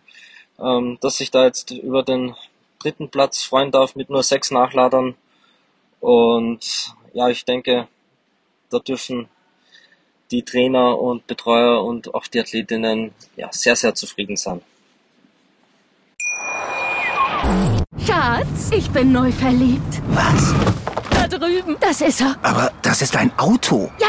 ähm, 0.58 0.98
dass 1.00 1.16
sich 1.18 1.30
da 1.30 1.44
jetzt 1.44 1.70
über 1.70 2.02
den 2.02 2.34
dritten 2.78 3.08
Platz 3.08 3.42
freuen 3.42 3.70
darf 3.70 3.96
mit 3.96 4.10
nur 4.10 4.22
sechs 4.22 4.50
Nachladern. 4.50 5.14
Und 6.00 6.94
ja, 7.12 7.28
ich 7.28 7.44
denke, 7.44 7.88
da 8.70 8.78
dürfen 8.78 9.28
die 10.30 10.42
Trainer 10.42 10.98
und 10.98 11.26
Betreuer 11.26 11.82
und 11.84 12.14
auch 12.14 12.26
die 12.26 12.40
Athletinnen 12.40 13.12
ja, 13.36 13.48
sehr, 13.52 13.76
sehr 13.76 13.94
zufrieden 13.94 14.36
sein. 14.36 14.60
Schatz, 18.06 18.70
ich 18.72 18.90
bin 18.90 19.12
neu 19.12 19.30
verliebt. 19.30 20.02
Was? 20.08 20.54
Da 21.10 21.28
drüben. 21.28 21.76
Das 21.80 22.00
ist 22.00 22.20
er. 22.20 22.36
Aber 22.42 22.72
das 22.82 23.02
ist 23.02 23.16
ein 23.16 23.30
Auto. 23.38 23.90
Ja, 23.98 24.08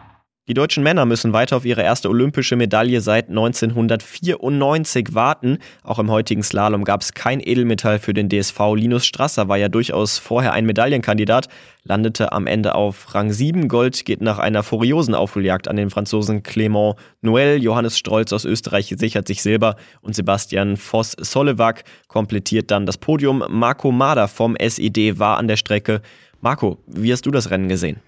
Die 0.47 0.55
deutschen 0.55 0.81
Männer 0.81 1.05
müssen 1.05 1.33
weiter 1.33 1.55
auf 1.55 1.65
ihre 1.65 1.83
erste 1.83 2.09
olympische 2.09 2.55
Medaille 2.55 2.99
seit 3.01 3.29
1994 3.29 5.13
warten. 5.13 5.59
Auch 5.83 5.99
im 5.99 6.09
heutigen 6.09 6.41
Slalom 6.41 6.83
gab 6.83 7.01
es 7.01 7.13
kein 7.13 7.39
Edelmetall 7.39 7.99
für 7.99 8.15
den 8.15 8.27
DSV. 8.27 8.59
Linus 8.73 9.05
Strasser 9.05 9.49
war 9.49 9.57
ja 9.57 9.69
durchaus 9.69 10.17
vorher 10.17 10.53
ein 10.53 10.65
Medaillenkandidat, 10.65 11.47
landete 11.83 12.31
am 12.31 12.47
Ende 12.47 12.73
auf 12.73 13.13
Rang 13.13 13.31
7. 13.31 13.67
Gold 13.67 14.03
geht 14.03 14.21
nach 14.21 14.39
einer 14.39 14.63
furiosen 14.63 15.13
Aufholjagd 15.13 15.67
an 15.67 15.75
den 15.75 15.91
Franzosen 15.91 16.41
Clément 16.41 16.95
Noël. 17.21 17.57
Johannes 17.57 17.99
Strolz 17.99 18.33
aus 18.33 18.43
Österreich 18.43 18.95
sichert 18.97 19.27
sich 19.27 19.43
Silber 19.43 19.75
und 20.01 20.15
Sebastian 20.15 20.75
Voss-Solewak 20.75 21.83
komplettiert 22.07 22.71
dann 22.71 22.87
das 22.87 22.97
Podium. 22.97 23.43
Marco 23.47 23.91
Mader 23.91 24.27
vom 24.27 24.57
SID 24.59 25.19
war 25.19 25.37
an 25.37 25.47
der 25.47 25.57
Strecke. 25.57 26.01
Marco, 26.41 26.79
wie 26.87 27.13
hast 27.13 27.27
du 27.27 27.31
das 27.31 27.51
Rennen 27.51 27.69
gesehen? 27.69 27.99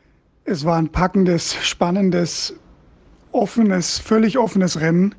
Es 0.46 0.66
war 0.66 0.78
ein 0.78 0.90
packendes, 0.90 1.56
spannendes, 1.62 2.54
offenes, 3.32 3.98
völlig 4.00 4.38
offenes 4.38 4.82
Rennen. 4.82 5.16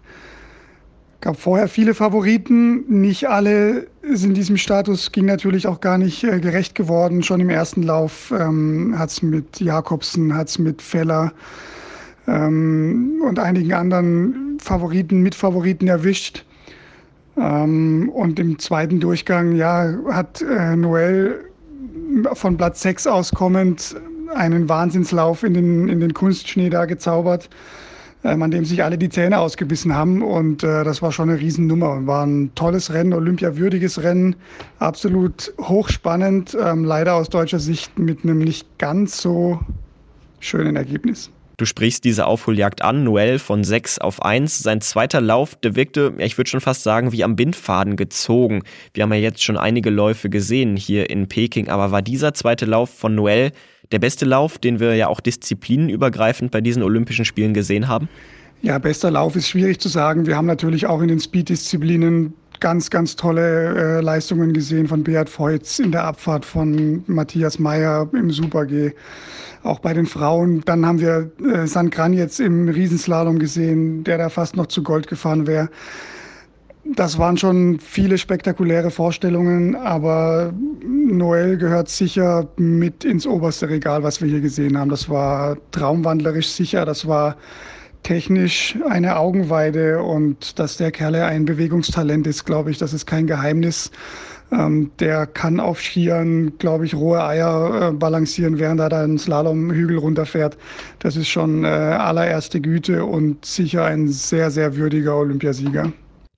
gab 1.22 1.38
vorher 1.38 1.68
viele 1.68 1.94
Favoriten. 1.94 2.84
Nicht 3.00 3.30
alle 3.30 3.86
sind 4.02 4.36
diesem 4.36 4.58
Status, 4.58 5.12
ging 5.12 5.24
natürlich 5.24 5.66
auch 5.66 5.80
gar 5.80 5.96
nicht 5.96 6.24
äh, 6.24 6.40
gerecht 6.40 6.74
geworden. 6.74 7.22
Schon 7.22 7.40
im 7.40 7.48
ersten 7.48 7.82
Lauf 7.82 8.34
ähm, 8.38 8.94
hat 8.98 9.10
es 9.10 9.22
mit 9.22 9.60
Jakobsen, 9.60 10.34
hat 10.34 10.48
es 10.48 10.58
mit 10.58 10.82
Feller 10.82 11.32
ähm, 12.26 13.22
und 13.26 13.38
einigen 13.38 13.72
anderen 13.72 14.58
Favoriten, 14.60 15.22
Mitfavoriten 15.22 15.88
erwischt. 15.88 16.44
Ähm, 17.38 18.10
und 18.10 18.38
im 18.38 18.58
zweiten 18.58 19.00
Durchgang, 19.00 19.56
ja, 19.56 19.90
hat 20.10 20.42
äh, 20.42 20.76
Noel 20.76 21.46
von 22.34 22.58
Platz 22.58 22.82
6 22.82 23.06
auskommend 23.06 23.96
einen 24.34 24.68
Wahnsinnslauf 24.68 25.42
in 25.42 25.54
den, 25.54 25.88
in 25.88 26.00
den 26.00 26.14
Kunstschnee 26.14 26.70
da 26.70 26.84
gezaubert, 26.84 27.48
ähm, 28.24 28.42
an 28.42 28.50
dem 28.50 28.64
sich 28.64 28.82
alle 28.82 28.98
die 28.98 29.08
Zähne 29.08 29.38
ausgebissen 29.38 29.94
haben. 29.94 30.22
Und 30.22 30.62
äh, 30.62 30.84
das 30.84 31.02
war 31.02 31.12
schon 31.12 31.30
eine 31.30 31.40
Riesennummer. 31.40 32.06
War 32.06 32.26
ein 32.26 32.50
tolles 32.54 32.92
Rennen, 32.92 33.12
olympiawürdiges 33.12 34.02
Rennen, 34.02 34.36
absolut 34.78 35.52
hochspannend, 35.60 36.56
ähm, 36.60 36.84
leider 36.84 37.14
aus 37.14 37.28
deutscher 37.28 37.58
Sicht 37.58 37.98
mit 37.98 38.24
einem 38.24 38.38
nicht 38.38 38.78
ganz 38.78 39.20
so 39.20 39.60
schönen 40.40 40.76
Ergebnis. 40.76 41.30
Du 41.56 41.66
sprichst 41.66 42.02
diese 42.02 42.26
Aufholjagd 42.26 42.82
an, 42.82 43.04
Noel 43.04 43.38
von 43.38 43.62
6 43.62 44.00
auf 44.00 44.22
1. 44.22 44.58
Sein 44.58 44.80
zweiter 44.80 45.20
Lauf, 45.20 45.54
der 45.54 45.76
wirkte, 45.76 46.12
ich 46.18 46.36
würde 46.36 46.50
schon 46.50 46.60
fast 46.60 46.82
sagen, 46.82 47.12
wie 47.12 47.22
am 47.22 47.36
Bindfaden 47.36 47.94
gezogen. 47.94 48.64
Wir 48.92 49.04
haben 49.04 49.12
ja 49.12 49.20
jetzt 49.20 49.44
schon 49.44 49.56
einige 49.56 49.90
Läufe 49.90 50.30
gesehen 50.30 50.76
hier 50.76 51.10
in 51.10 51.28
Peking, 51.28 51.68
aber 51.68 51.92
war 51.92 52.02
dieser 52.02 52.34
zweite 52.34 52.66
Lauf 52.66 52.90
von 52.90 53.14
Noel 53.14 53.52
der 53.92 53.98
beste 53.98 54.24
Lauf, 54.24 54.58
den 54.58 54.80
wir 54.80 54.94
ja 54.94 55.08
auch 55.08 55.20
disziplinenübergreifend 55.20 56.50
bei 56.50 56.60
diesen 56.60 56.82
Olympischen 56.82 57.24
Spielen 57.24 57.54
gesehen 57.54 57.88
haben? 57.88 58.08
Ja, 58.62 58.78
bester 58.78 59.10
Lauf 59.10 59.36
ist 59.36 59.48
schwierig 59.48 59.78
zu 59.78 59.88
sagen. 59.88 60.26
Wir 60.26 60.36
haben 60.36 60.46
natürlich 60.46 60.86
auch 60.86 61.02
in 61.02 61.08
den 61.08 61.20
Speed-Disziplinen 61.20 62.32
ganz, 62.60 62.88
ganz 62.88 63.14
tolle 63.16 63.98
äh, 63.98 64.00
Leistungen 64.00 64.54
gesehen 64.54 64.88
von 64.88 65.04
Beat 65.04 65.28
Feutz 65.28 65.78
in 65.78 65.92
der 65.92 66.04
Abfahrt 66.04 66.44
von 66.44 67.04
Matthias 67.06 67.58
Meyer 67.58 68.08
im 68.14 68.30
Super-G. 68.30 68.92
Auch 69.64 69.80
bei 69.80 69.92
den 69.92 70.06
Frauen. 70.06 70.62
Dann 70.64 70.86
haben 70.86 71.00
wir 71.00 71.30
äh, 71.46 71.66
San 71.66 71.90
Gran 71.90 72.14
jetzt 72.14 72.40
im 72.40 72.68
Riesenslalom 72.68 73.38
gesehen, 73.38 74.04
der 74.04 74.18
da 74.18 74.28
fast 74.30 74.56
noch 74.56 74.66
zu 74.66 74.82
Gold 74.82 75.08
gefahren 75.08 75.46
wäre. 75.46 75.68
Das 76.92 77.18
waren 77.18 77.38
schon 77.38 77.78
viele 77.80 78.18
spektakuläre 78.18 78.90
Vorstellungen, 78.90 79.74
aber 79.74 80.52
Noel 80.84 81.56
gehört 81.56 81.88
sicher 81.88 82.46
mit 82.56 83.04
ins 83.04 83.26
oberste 83.26 83.70
Regal, 83.70 84.02
was 84.02 84.20
wir 84.20 84.28
hier 84.28 84.42
gesehen 84.42 84.76
haben. 84.78 84.90
Das 84.90 85.08
war 85.08 85.56
traumwandlerisch 85.70 86.48
sicher, 86.48 86.84
das 86.84 87.06
war 87.06 87.36
technisch 88.02 88.76
eine 88.86 89.16
Augenweide 89.16 90.02
und 90.02 90.58
dass 90.58 90.76
der 90.76 90.90
Kerl 90.90 91.14
ein 91.14 91.46
Bewegungstalent 91.46 92.26
ist, 92.26 92.44
glaube 92.44 92.70
ich, 92.70 92.76
das 92.76 92.92
ist 92.92 93.06
kein 93.06 93.26
Geheimnis. 93.26 93.90
Ähm, 94.52 94.90
der 95.00 95.26
kann 95.26 95.60
auf 95.60 95.80
Skiern, 95.80 96.58
glaube 96.58 96.84
ich, 96.84 96.94
rohe 96.94 97.24
Eier 97.24 97.88
äh, 97.88 97.92
balancieren, 97.92 98.58
während 98.58 98.80
er 98.80 98.90
da 98.90 99.02
einen 99.02 99.18
Slalomhügel 99.18 99.96
runterfährt. 99.96 100.58
Das 100.98 101.16
ist 101.16 101.28
schon 101.28 101.64
äh, 101.64 101.68
allererste 101.68 102.60
Güte 102.60 103.06
und 103.06 103.46
sicher 103.46 103.86
ein 103.86 104.08
sehr, 104.08 104.50
sehr 104.50 104.76
würdiger 104.76 105.16
Olympiasieger. 105.16 105.90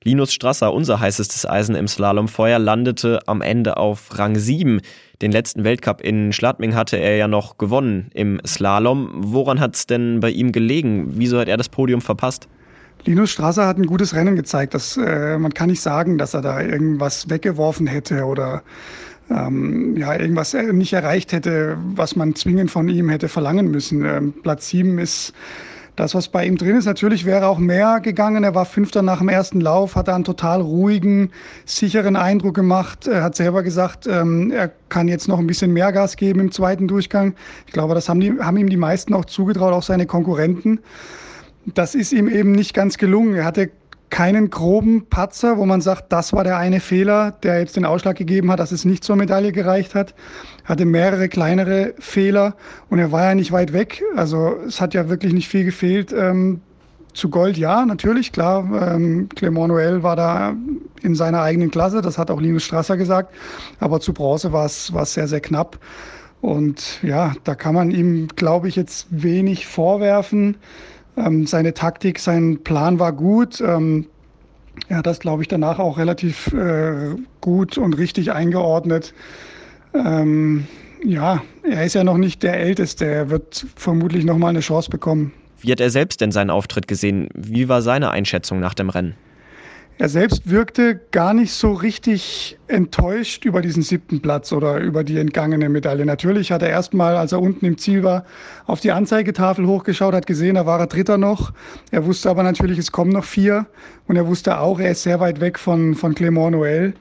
Linus 0.06 0.32
Strasser, 0.32 0.72
unser 0.72 1.00
heißestes 1.00 1.46
Eisen 1.46 1.74
im 1.74 1.88
Slalomfeuer, 1.88 2.60
landete 2.60 3.18
am 3.26 3.42
Ende 3.42 3.76
auf 3.76 4.16
Rang 4.16 4.36
7. 4.36 4.80
Den 5.20 5.32
letzten 5.32 5.64
Weltcup 5.64 6.00
in 6.00 6.32
Schladming 6.32 6.76
hatte 6.76 6.96
er 6.96 7.16
ja 7.16 7.26
noch 7.26 7.58
gewonnen 7.58 8.08
im 8.14 8.40
Slalom. 8.46 9.10
Woran 9.16 9.58
hat 9.58 9.74
es 9.74 9.86
denn 9.86 10.20
bei 10.20 10.30
ihm 10.30 10.52
gelegen? 10.52 11.14
Wieso 11.16 11.40
hat 11.40 11.48
er 11.48 11.56
das 11.56 11.68
Podium 11.68 12.00
verpasst? 12.02 12.46
Linus 13.04 13.32
Strasser 13.32 13.66
hat 13.66 13.78
ein 13.78 13.86
gutes 13.86 14.14
Rennen 14.14 14.36
gezeigt. 14.36 14.74
Das, 14.74 14.96
äh, 14.96 15.38
man 15.38 15.52
kann 15.52 15.70
nicht 15.70 15.80
sagen, 15.80 16.18
dass 16.18 16.34
er 16.34 16.40
da 16.40 16.60
irgendwas 16.60 17.28
weggeworfen 17.28 17.88
hätte 17.88 18.26
oder 18.26 18.62
ähm, 19.28 19.96
ja, 19.96 20.14
irgendwas 20.14 20.54
nicht 20.54 20.92
erreicht 20.92 21.32
hätte, 21.32 21.78
was 21.96 22.14
man 22.14 22.36
zwingend 22.36 22.70
von 22.70 22.88
ihm 22.88 23.08
hätte 23.08 23.28
verlangen 23.28 23.72
müssen. 23.72 24.04
Ähm, 24.04 24.34
Platz 24.40 24.68
7 24.68 25.00
ist 25.00 25.32
das, 25.96 26.14
was 26.14 26.28
bei 26.28 26.46
ihm 26.46 26.58
drin 26.58 26.76
ist, 26.76 26.84
natürlich 26.84 27.24
wäre 27.24 27.46
auch 27.46 27.58
mehr 27.58 28.00
gegangen. 28.00 28.44
Er 28.44 28.54
war 28.54 28.66
Fünfter 28.66 29.00
nach 29.00 29.18
dem 29.18 29.30
ersten 29.30 29.62
Lauf, 29.62 29.96
hat 29.96 30.10
einen 30.10 30.24
total 30.24 30.60
ruhigen, 30.60 31.30
sicheren 31.64 32.16
Eindruck 32.16 32.54
gemacht. 32.54 33.06
Er 33.06 33.22
hat 33.22 33.34
selber 33.34 33.62
gesagt, 33.62 34.06
ähm, 34.06 34.50
er 34.50 34.70
kann 34.90 35.08
jetzt 35.08 35.26
noch 35.26 35.38
ein 35.38 35.46
bisschen 35.46 35.72
mehr 35.72 35.92
Gas 35.92 36.16
geben 36.16 36.40
im 36.40 36.52
zweiten 36.52 36.86
Durchgang. 36.86 37.34
Ich 37.66 37.72
glaube, 37.72 37.94
das 37.94 38.10
haben, 38.10 38.20
die, 38.20 38.38
haben 38.38 38.58
ihm 38.58 38.68
die 38.68 38.76
meisten 38.76 39.14
auch 39.14 39.24
zugetraut, 39.24 39.72
auch 39.72 39.82
seine 39.82 40.06
Konkurrenten. 40.06 40.80
Das 41.64 41.94
ist 41.94 42.12
ihm 42.12 42.28
eben 42.28 42.52
nicht 42.52 42.74
ganz 42.74 42.98
gelungen. 42.98 43.34
Er 43.34 43.44
hatte 43.44 43.70
keinen 44.10 44.50
groben 44.50 45.06
Patzer, 45.08 45.58
wo 45.58 45.66
man 45.66 45.80
sagt, 45.80 46.12
das 46.12 46.32
war 46.32 46.44
der 46.44 46.58
eine 46.58 46.80
Fehler, 46.80 47.32
der 47.42 47.60
jetzt 47.60 47.76
den 47.76 47.84
Ausschlag 47.84 48.16
gegeben 48.16 48.50
hat, 48.50 48.60
dass 48.60 48.72
es 48.72 48.84
nicht 48.84 49.04
zur 49.04 49.16
Medaille 49.16 49.52
gereicht 49.52 49.94
hat. 49.94 50.14
Er 50.64 50.70
hatte 50.70 50.84
mehrere 50.84 51.28
kleinere 51.28 51.94
Fehler 51.98 52.54
und 52.88 52.98
er 52.98 53.12
war 53.12 53.24
ja 53.24 53.34
nicht 53.34 53.52
weit 53.52 53.72
weg. 53.72 54.02
Also 54.14 54.56
es 54.66 54.80
hat 54.80 54.94
ja 54.94 55.08
wirklich 55.08 55.32
nicht 55.32 55.48
viel 55.48 55.64
gefehlt. 55.64 56.12
Ähm, 56.12 56.60
zu 57.14 57.30
Gold 57.30 57.56
ja, 57.56 57.84
natürlich, 57.86 58.30
klar. 58.30 58.94
Ähm, 58.94 59.28
Clement 59.34 59.72
Noël 59.72 60.02
war 60.02 60.16
da 60.16 60.54
in 61.02 61.14
seiner 61.14 61.42
eigenen 61.42 61.70
Klasse, 61.70 62.02
das 62.02 62.18
hat 62.18 62.30
auch 62.30 62.40
Linus 62.40 62.64
Strasser 62.64 62.96
gesagt. 62.96 63.34
Aber 63.80 64.00
zu 64.00 64.12
Bronze 64.12 64.52
war 64.52 64.66
es 64.66 64.92
sehr, 65.14 65.26
sehr 65.26 65.40
knapp. 65.40 65.78
Und 66.42 67.02
ja, 67.02 67.32
da 67.44 67.54
kann 67.54 67.74
man 67.74 67.90
ihm, 67.90 68.28
glaube 68.36 68.68
ich, 68.68 68.76
jetzt 68.76 69.06
wenig 69.10 69.66
vorwerfen. 69.66 70.56
Ähm, 71.16 71.46
seine 71.46 71.74
Taktik, 71.74 72.18
sein 72.18 72.62
Plan 72.62 72.98
war 72.98 73.12
gut. 73.12 73.60
Ähm, 73.60 74.06
er 74.88 74.98
hat 74.98 75.06
das, 75.06 75.20
glaube 75.20 75.42
ich, 75.42 75.48
danach 75.48 75.78
auch 75.78 75.98
relativ 75.98 76.52
äh, 76.52 77.16
gut 77.40 77.78
und 77.78 77.94
richtig 77.94 78.32
eingeordnet. 78.32 79.14
Ähm, 79.94 80.66
ja, 81.02 81.42
er 81.62 81.84
ist 81.84 81.94
ja 81.94 82.04
noch 82.04 82.18
nicht 82.18 82.42
der 82.42 82.58
Älteste. 82.58 83.06
Er 83.06 83.30
wird 83.30 83.66
vermutlich 83.76 84.24
noch 84.24 84.38
mal 84.38 84.48
eine 84.48 84.60
Chance 84.60 84.90
bekommen. 84.90 85.32
Wie 85.60 85.72
hat 85.72 85.80
er 85.80 85.90
selbst 85.90 86.20
denn 86.20 86.32
seinen 86.32 86.50
Auftritt 86.50 86.86
gesehen? 86.86 87.28
Wie 87.34 87.68
war 87.68 87.80
seine 87.80 88.10
Einschätzung 88.10 88.60
nach 88.60 88.74
dem 88.74 88.90
Rennen? 88.90 89.14
Er 89.98 90.10
selbst 90.10 90.50
wirkte 90.50 91.00
gar 91.10 91.32
nicht 91.32 91.54
so 91.54 91.72
richtig 91.72 92.58
enttäuscht 92.68 93.46
über 93.46 93.62
diesen 93.62 93.82
siebten 93.82 94.20
Platz 94.20 94.52
oder 94.52 94.78
über 94.78 95.04
die 95.04 95.16
entgangene 95.16 95.70
Medaille. 95.70 96.04
Natürlich 96.04 96.52
hat 96.52 96.60
er 96.60 96.68
erstmal, 96.68 97.16
als 97.16 97.32
er 97.32 97.40
unten 97.40 97.64
im 97.64 97.78
Ziel 97.78 98.02
war, 98.02 98.26
auf 98.66 98.80
die 98.80 98.92
Anzeigetafel 98.92 99.66
hochgeschaut, 99.66 100.14
hat 100.14 100.26
gesehen, 100.26 100.56
da 100.56 100.66
war 100.66 100.80
er 100.80 100.86
Dritter 100.86 101.16
noch. 101.16 101.54
Er 101.92 102.04
wusste 102.04 102.28
aber 102.28 102.42
natürlich, 102.42 102.78
es 102.78 102.92
kommen 102.92 103.10
noch 103.10 103.24
vier. 103.24 103.64
Und 104.06 104.16
er 104.16 104.26
wusste 104.26 104.60
auch, 104.60 104.80
er 104.80 104.90
ist 104.90 105.02
sehr 105.02 105.18
weit 105.18 105.40
weg 105.40 105.58
von, 105.58 105.94
von 105.94 106.14
Clément 106.14 106.54
Noël. 106.54 106.92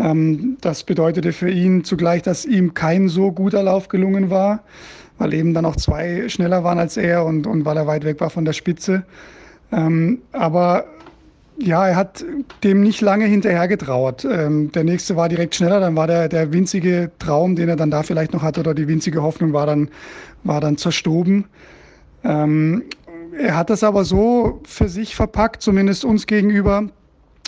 Ähm, 0.00 0.56
das 0.60 0.82
bedeutete 0.82 1.32
für 1.32 1.48
ihn 1.48 1.84
zugleich, 1.84 2.22
dass 2.22 2.44
ihm 2.44 2.74
kein 2.74 3.08
so 3.08 3.30
guter 3.30 3.62
Lauf 3.62 3.86
gelungen 3.86 4.30
war, 4.30 4.64
weil 5.18 5.32
eben 5.32 5.54
dann 5.54 5.64
auch 5.64 5.76
zwei 5.76 6.28
schneller 6.28 6.64
waren 6.64 6.80
als 6.80 6.96
er 6.96 7.24
und, 7.24 7.46
und 7.46 7.64
weil 7.64 7.76
er 7.76 7.86
weit 7.86 8.04
weg 8.04 8.20
war 8.20 8.30
von 8.30 8.44
der 8.44 8.52
Spitze. 8.52 9.04
Ähm, 9.70 10.22
aber 10.32 10.86
ja, 11.58 11.86
er 11.86 11.96
hat 11.96 12.24
dem 12.64 12.82
nicht 12.82 13.00
lange 13.00 13.26
hinterher 13.26 13.68
getrauert. 13.68 14.24
Ähm, 14.24 14.72
der 14.72 14.84
nächste 14.84 15.16
war 15.16 15.28
direkt 15.28 15.54
schneller, 15.54 15.80
dann 15.80 15.96
war 15.96 16.06
der, 16.06 16.28
der 16.28 16.52
winzige 16.52 17.10
Traum, 17.18 17.56
den 17.56 17.68
er 17.68 17.76
dann 17.76 17.90
da 17.90 18.02
vielleicht 18.02 18.32
noch 18.32 18.42
hatte, 18.42 18.60
oder 18.60 18.74
die 18.74 18.88
winzige 18.88 19.22
Hoffnung 19.22 19.52
war 19.52 19.66
dann, 19.66 19.90
war 20.44 20.60
dann 20.60 20.76
zerstoben. 20.76 21.46
Ähm, 22.24 22.84
er 23.38 23.56
hat 23.56 23.70
das 23.70 23.84
aber 23.84 24.04
so 24.04 24.60
für 24.64 24.88
sich 24.88 25.14
verpackt, 25.14 25.62
zumindest 25.62 26.04
uns 26.04 26.26
gegenüber, 26.26 26.88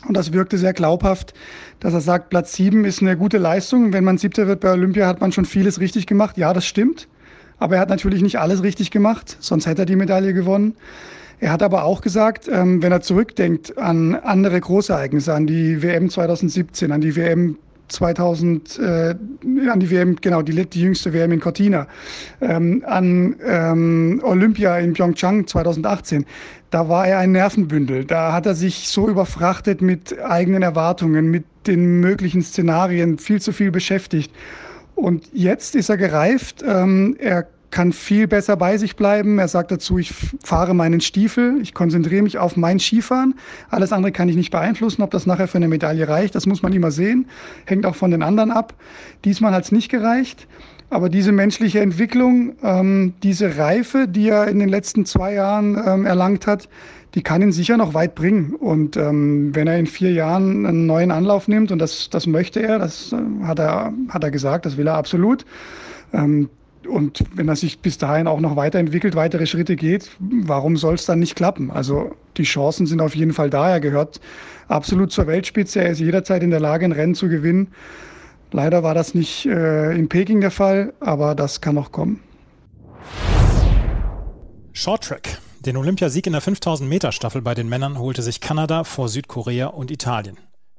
und 0.06 0.16
das 0.16 0.32
wirkte 0.32 0.58
sehr 0.58 0.72
glaubhaft, 0.72 1.34
dass 1.80 1.94
er 1.94 2.00
sagt, 2.00 2.30
Platz 2.30 2.54
sieben 2.54 2.84
ist 2.84 3.00
eine 3.00 3.16
gute 3.16 3.38
Leistung. 3.38 3.92
Wenn 3.92 4.04
man 4.04 4.18
siebter 4.18 4.46
wird 4.46 4.60
bei 4.60 4.70
Olympia, 4.72 5.06
hat 5.06 5.20
man 5.20 5.32
schon 5.32 5.44
vieles 5.44 5.80
richtig 5.80 6.06
gemacht. 6.06 6.36
Ja, 6.36 6.52
das 6.52 6.66
stimmt. 6.66 7.08
Aber 7.58 7.76
er 7.76 7.80
hat 7.80 7.88
natürlich 7.88 8.22
nicht 8.22 8.38
alles 8.38 8.62
richtig 8.62 8.90
gemacht, 8.90 9.36
sonst 9.40 9.66
hätte 9.66 9.82
er 9.82 9.86
die 9.86 9.96
Medaille 9.96 10.34
gewonnen. 10.34 10.76
Er 11.40 11.52
hat 11.52 11.62
aber 11.62 11.84
auch 11.84 12.00
gesagt, 12.00 12.48
ähm, 12.48 12.82
wenn 12.82 12.92
er 12.92 13.00
zurückdenkt 13.00 13.76
an 13.78 14.14
andere 14.14 14.60
Großereignisse, 14.60 15.34
an 15.34 15.46
die 15.46 15.82
WM 15.82 16.08
2017, 16.08 16.92
an 16.92 17.00
die 17.00 17.16
WM 17.16 17.58
2000, 17.88 18.78
äh, 18.78 19.14
an 19.68 19.80
die 19.80 19.90
WM, 19.90 20.16
genau, 20.20 20.42
die, 20.42 20.66
die 20.66 20.80
jüngste 20.80 21.12
WM 21.12 21.32
in 21.32 21.40
Cortina, 21.40 21.86
ähm, 22.40 22.82
an 22.86 23.36
ähm, 23.44 24.20
Olympia 24.24 24.78
in 24.78 24.94
Pyeongchang 24.94 25.46
2018, 25.46 26.24
da 26.70 26.88
war 26.88 27.06
er 27.06 27.18
ein 27.18 27.32
Nervenbündel. 27.32 28.04
Da 28.04 28.32
hat 28.32 28.46
er 28.46 28.54
sich 28.54 28.88
so 28.88 29.08
überfrachtet 29.08 29.80
mit 29.80 30.18
eigenen 30.20 30.62
Erwartungen, 30.62 31.30
mit 31.30 31.44
den 31.66 32.00
möglichen 32.00 32.42
Szenarien, 32.42 33.18
viel 33.18 33.40
zu 33.40 33.52
viel 33.52 33.70
beschäftigt. 33.70 34.32
Und 34.94 35.28
jetzt 35.32 35.74
ist 35.76 35.88
er 35.88 35.96
gereift. 35.96 36.64
Ähm, 36.66 37.16
er 37.18 37.46
kann 37.74 37.92
viel 37.92 38.28
besser 38.28 38.56
bei 38.56 38.78
sich 38.78 38.94
bleiben. 38.94 39.40
Er 39.40 39.48
sagt 39.48 39.72
dazu, 39.72 39.98
ich 39.98 40.14
fahre 40.44 40.74
meinen 40.74 41.00
Stiefel, 41.00 41.58
ich 41.60 41.74
konzentriere 41.74 42.22
mich 42.22 42.38
auf 42.38 42.56
mein 42.56 42.78
Skifahren. 42.78 43.34
Alles 43.68 43.92
andere 43.92 44.12
kann 44.12 44.28
ich 44.28 44.36
nicht 44.36 44.52
beeinflussen, 44.52 45.02
ob 45.02 45.10
das 45.10 45.26
nachher 45.26 45.48
für 45.48 45.58
eine 45.58 45.66
Medaille 45.66 46.08
reicht. 46.08 46.36
Das 46.36 46.46
muss 46.46 46.62
man 46.62 46.72
immer 46.72 46.92
sehen. 46.92 47.26
Hängt 47.66 47.84
auch 47.84 47.96
von 47.96 48.12
den 48.12 48.22
anderen 48.22 48.52
ab. 48.52 48.74
Diesmal 49.24 49.52
hat 49.52 49.64
es 49.64 49.72
nicht 49.72 49.88
gereicht. 49.88 50.46
Aber 50.88 51.08
diese 51.08 51.32
menschliche 51.32 51.80
Entwicklung, 51.80 52.54
ähm, 52.62 53.14
diese 53.24 53.58
Reife, 53.58 54.06
die 54.06 54.28
er 54.28 54.46
in 54.46 54.60
den 54.60 54.68
letzten 54.68 55.04
zwei 55.04 55.34
Jahren 55.34 55.76
ähm, 55.84 56.06
erlangt 56.06 56.46
hat, 56.46 56.68
die 57.16 57.24
kann 57.24 57.42
ihn 57.42 57.50
sicher 57.50 57.76
noch 57.76 57.92
weit 57.92 58.14
bringen. 58.14 58.54
Und 58.54 58.96
ähm, 58.96 59.52
wenn 59.52 59.66
er 59.66 59.80
in 59.80 59.86
vier 59.86 60.12
Jahren 60.12 60.64
einen 60.64 60.86
neuen 60.86 61.10
Anlauf 61.10 61.48
nimmt, 61.48 61.72
und 61.72 61.80
das, 61.80 62.08
das 62.08 62.28
möchte 62.28 62.62
er, 62.62 62.78
das 62.78 63.12
äh, 63.12 63.44
hat, 63.44 63.58
er, 63.58 63.92
hat 64.10 64.22
er 64.22 64.30
gesagt, 64.30 64.64
das 64.64 64.76
will 64.76 64.86
er 64.86 64.94
absolut, 64.94 65.44
ähm, 66.12 66.48
und 66.86 67.24
wenn 67.34 67.48
er 67.48 67.56
sich 67.56 67.80
bis 67.80 67.98
dahin 67.98 68.26
auch 68.26 68.40
noch 68.40 68.56
weiterentwickelt, 68.56 69.14
weitere 69.14 69.46
Schritte 69.46 69.76
geht, 69.76 70.10
warum 70.18 70.76
soll 70.76 70.94
es 70.94 71.06
dann 71.06 71.18
nicht 71.18 71.36
klappen? 71.36 71.70
Also 71.70 72.14
die 72.36 72.44
Chancen 72.44 72.86
sind 72.86 73.00
auf 73.00 73.14
jeden 73.14 73.32
Fall 73.32 73.50
da. 73.50 73.70
Er 73.70 73.80
gehört 73.80 74.20
absolut 74.68 75.12
zur 75.12 75.26
Weltspitze. 75.26 75.82
Er 75.82 75.90
ist 75.90 76.00
jederzeit 76.00 76.42
in 76.42 76.50
der 76.50 76.60
Lage, 76.60 76.84
ein 76.84 76.92
Rennen 76.92 77.14
zu 77.14 77.28
gewinnen. 77.28 77.68
Leider 78.52 78.82
war 78.82 78.94
das 78.94 79.14
nicht 79.14 79.46
äh, 79.46 79.92
in 79.96 80.08
Peking 80.08 80.40
der 80.40 80.50
Fall, 80.50 80.92
aber 81.00 81.34
das 81.34 81.60
kann 81.60 81.74
noch 81.74 81.90
kommen. 81.90 82.20
Shorttrack. 84.72 85.38
Den 85.60 85.76
Olympiasieg 85.76 86.26
in 86.26 86.32
der 86.32 86.42
5000 86.42 86.88
Meter 86.88 87.10
Staffel 87.10 87.40
bei 87.40 87.54
den 87.54 87.68
Männern 87.68 87.98
holte 87.98 88.22
sich 88.22 88.40
Kanada 88.40 88.84
vor 88.84 89.08
Südkorea 89.08 89.68
und 89.68 89.90
Italien. 89.90 90.36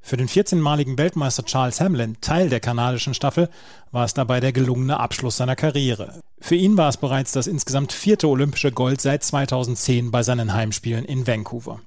Für 0.07 0.17
den 0.17 0.27
14-maligen 0.27 0.99
Weltmeister 0.99 1.43
Charles 1.45 1.81
Hamlin, 1.81 2.17
Teil 2.21 2.47
der 2.49 2.59
kanadischen 2.59 3.15
Staffel, 3.15 3.49
war 3.91 4.05
es 4.05 4.13
dabei 4.13 4.39
der 4.39 4.51
gelungene 4.51 4.99
Abschluss 4.99 5.37
seiner 5.37 5.55
Karriere. 5.55 6.21
Für 6.39 6.53
ihn 6.53 6.77
war 6.77 6.89
es 6.89 6.97
bereits 6.97 7.31
das 7.31 7.47
insgesamt 7.47 7.91
vierte 7.91 8.27
olympische 8.27 8.71
Gold 8.71 9.01
seit 9.01 9.23
2010 9.23 10.11
bei 10.11 10.21
seinen 10.21 10.53
Heimspielen 10.53 11.05
in 11.05 11.25
Vancouver. 11.25 11.79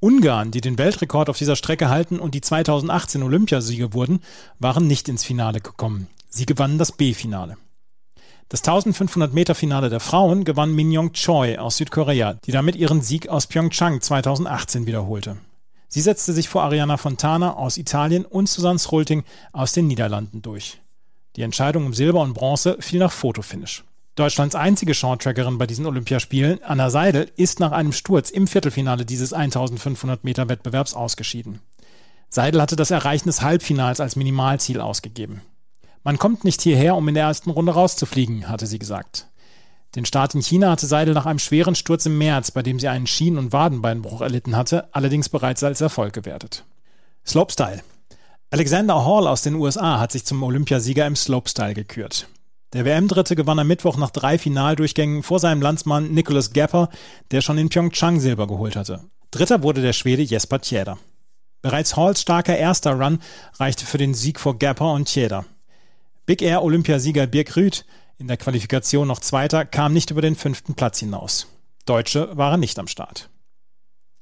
Ungarn, 0.00 0.50
die 0.50 0.60
den 0.60 0.76
Weltrekord 0.76 1.30
auf 1.30 1.38
dieser 1.38 1.54
Strecke 1.54 1.88
halten 1.88 2.18
und 2.18 2.34
die 2.34 2.40
2018 2.40 3.22
Olympiasiege 3.22 3.94
wurden, 3.94 4.22
waren 4.58 4.88
nicht 4.88 5.08
ins 5.08 5.22
Finale 5.22 5.60
gekommen. 5.60 6.08
Sie 6.30 6.46
gewannen 6.46 6.78
das 6.78 6.90
B-Finale. 6.90 7.56
Das 8.48 8.62
1500 8.62 9.32
Meter 9.32 9.54
Finale 9.54 9.88
der 9.88 10.00
Frauen 10.00 10.42
gewann 10.42 10.74
Minyoung 10.74 11.12
Choi 11.12 11.58
aus 11.58 11.76
Südkorea, 11.76 12.34
die 12.44 12.50
damit 12.50 12.74
ihren 12.74 13.02
Sieg 13.02 13.28
aus 13.28 13.46
Pyeongchang 13.46 14.00
2018 14.00 14.88
wiederholte. 14.88 15.36
Sie 15.92 16.00
setzte 16.00 16.32
sich 16.32 16.48
vor 16.48 16.62
Ariana 16.62 16.96
Fontana 16.96 17.54
aus 17.54 17.76
Italien 17.76 18.24
und 18.24 18.48
Susanne 18.48 18.78
Schrulting 18.78 19.24
aus 19.52 19.72
den 19.72 19.88
Niederlanden 19.88 20.40
durch. 20.40 20.80
Die 21.34 21.42
Entscheidung 21.42 21.84
um 21.84 21.94
Silber 21.94 22.20
und 22.20 22.32
Bronze 22.32 22.76
fiel 22.78 23.00
nach 23.00 23.10
Fotofinish. 23.10 23.82
Deutschlands 24.14 24.54
einzige 24.54 24.94
Shorttrackerin 24.94 25.58
bei 25.58 25.66
diesen 25.66 25.86
Olympiaspielen, 25.86 26.62
Anna 26.62 26.90
Seidel, 26.90 27.32
ist 27.34 27.58
nach 27.58 27.72
einem 27.72 27.92
Sturz 27.92 28.30
im 28.30 28.46
Viertelfinale 28.46 29.04
dieses 29.04 29.32
1500 29.32 30.22
Meter 30.22 30.48
Wettbewerbs 30.48 30.94
ausgeschieden. 30.94 31.60
Seidel 32.28 32.62
hatte 32.62 32.76
das 32.76 32.92
Erreichen 32.92 33.28
des 33.28 33.42
Halbfinals 33.42 33.98
als 33.98 34.14
Minimalziel 34.14 34.80
ausgegeben. 34.80 35.42
Man 36.04 36.18
kommt 36.18 36.44
nicht 36.44 36.62
hierher, 36.62 36.94
um 36.94 37.08
in 37.08 37.14
der 37.14 37.24
ersten 37.24 37.50
Runde 37.50 37.72
rauszufliegen, 37.72 38.48
hatte 38.48 38.66
sie 38.66 38.78
gesagt. 38.78 39.26
Den 39.96 40.04
Start 40.04 40.34
in 40.34 40.42
China 40.42 40.70
hatte 40.70 40.86
Seidel 40.86 41.14
nach 41.14 41.26
einem 41.26 41.40
schweren 41.40 41.74
Sturz 41.74 42.06
im 42.06 42.16
März, 42.16 42.52
bei 42.52 42.62
dem 42.62 42.78
sie 42.78 42.88
einen 42.88 43.08
Schien- 43.08 43.38
und 43.38 43.52
Wadenbeinbruch 43.52 44.20
erlitten 44.20 44.56
hatte, 44.56 44.88
allerdings 44.94 45.28
bereits 45.28 45.64
als 45.64 45.80
Erfolg 45.80 46.12
gewertet. 46.12 46.64
Slopestyle. 47.26 47.82
Alexander 48.50 49.04
Hall 49.04 49.26
aus 49.26 49.42
den 49.42 49.54
USA 49.54 49.98
hat 49.98 50.12
sich 50.12 50.24
zum 50.24 50.42
Olympiasieger 50.42 51.06
im 51.06 51.16
Slopestyle 51.16 51.74
gekürt. 51.74 52.28
Der 52.72 52.84
WM-Dritte 52.84 53.34
gewann 53.34 53.58
am 53.58 53.66
Mittwoch 53.66 53.96
nach 53.96 54.10
drei 54.10 54.38
Finaldurchgängen 54.38 55.24
vor 55.24 55.40
seinem 55.40 55.60
Landsmann 55.60 56.12
Nicholas 56.12 56.52
Gapper, 56.52 56.88
der 57.32 57.40
schon 57.40 57.58
in 57.58 57.68
Pyeongchang 57.68 58.20
Silber 58.20 58.46
geholt 58.46 58.76
hatte. 58.76 59.00
Dritter 59.32 59.64
wurde 59.64 59.82
der 59.82 59.92
Schwede 59.92 60.22
Jesper 60.22 60.60
Tjeda. 60.60 60.98
Bereits 61.62 61.96
Halls 61.96 62.20
starker 62.20 62.56
erster 62.56 62.92
Run 62.92 63.18
reichte 63.58 63.86
für 63.86 63.98
den 63.98 64.14
Sieg 64.14 64.38
vor 64.38 64.58
Gapper 64.58 64.92
und 64.92 65.06
Tjeda. 65.06 65.44
Big 66.26 66.42
Air 66.42 66.62
Olympiasieger 66.62 67.26
Birk 67.26 67.56
Rüth 67.56 67.84
in 68.20 68.28
der 68.28 68.36
Qualifikation 68.36 69.08
noch 69.08 69.18
Zweiter, 69.20 69.64
kam 69.64 69.92
nicht 69.92 70.10
über 70.10 70.20
den 70.20 70.36
fünften 70.36 70.74
Platz 70.74 71.00
hinaus. 71.00 71.48
Deutsche 71.86 72.36
waren 72.36 72.60
nicht 72.60 72.78
am 72.78 72.86
Start. 72.86 73.30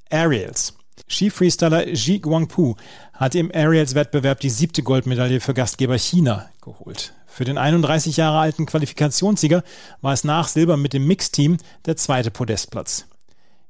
Aerials. 0.09 0.75
Ski-Freestyler 1.09 1.89
Ji 1.89 2.21
Guangpu 2.21 2.77
hat 3.13 3.35
im 3.35 3.51
Aerials-Wettbewerb 3.53 4.41
die 4.41 4.51
siebte 4.51 4.83
Goldmedaille 4.83 5.41
für 5.41 5.55
Gastgeber 5.55 5.99
China 5.99 6.49
geholt. 6.63 7.13
Für 7.27 7.45
den 7.45 7.59
31 7.59 8.17
Jahre 8.17 8.39
alten 8.39 8.67
Qualifikationssieger 8.67 9.63
war 10.01 10.13
es 10.13 10.25
nach 10.25 10.49
Silber 10.49 10.77
mit 10.77 10.93
dem 10.93 11.07
Mixteam 11.07 11.59
der 11.87 11.97
zweite 11.97 12.31
Podestplatz. 12.31 13.07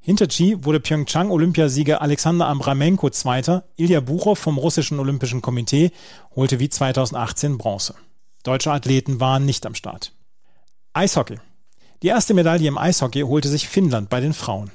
Hinter 0.00 0.28
Ji 0.28 0.64
wurde 0.64 0.80
Pyeongchang-Olympiasieger 0.80 2.00
Alexander 2.00 2.46
Ambramenko 2.46 3.10
Zweiter, 3.10 3.64
Ilya 3.76 4.00
Buchow 4.00 4.38
vom 4.38 4.56
russischen 4.56 5.00
Olympischen 5.00 5.42
Komitee 5.42 5.90
holte 6.34 6.60
wie 6.60 6.68
2018 6.68 7.58
Bronze. 7.58 7.94
Deutsche 8.42 8.72
Athleten 8.72 9.20
waren 9.20 9.44
nicht 9.44 9.66
am 9.66 9.74
Start. 9.74 10.12
Eishockey. 10.98 11.36
Die 12.02 12.08
erste 12.08 12.34
Medaille 12.34 12.66
im 12.66 12.76
Eishockey 12.76 13.20
holte 13.20 13.48
sich 13.48 13.68
Finnland 13.68 14.10
bei 14.10 14.18
den 14.18 14.32
Frauen. 14.32 14.72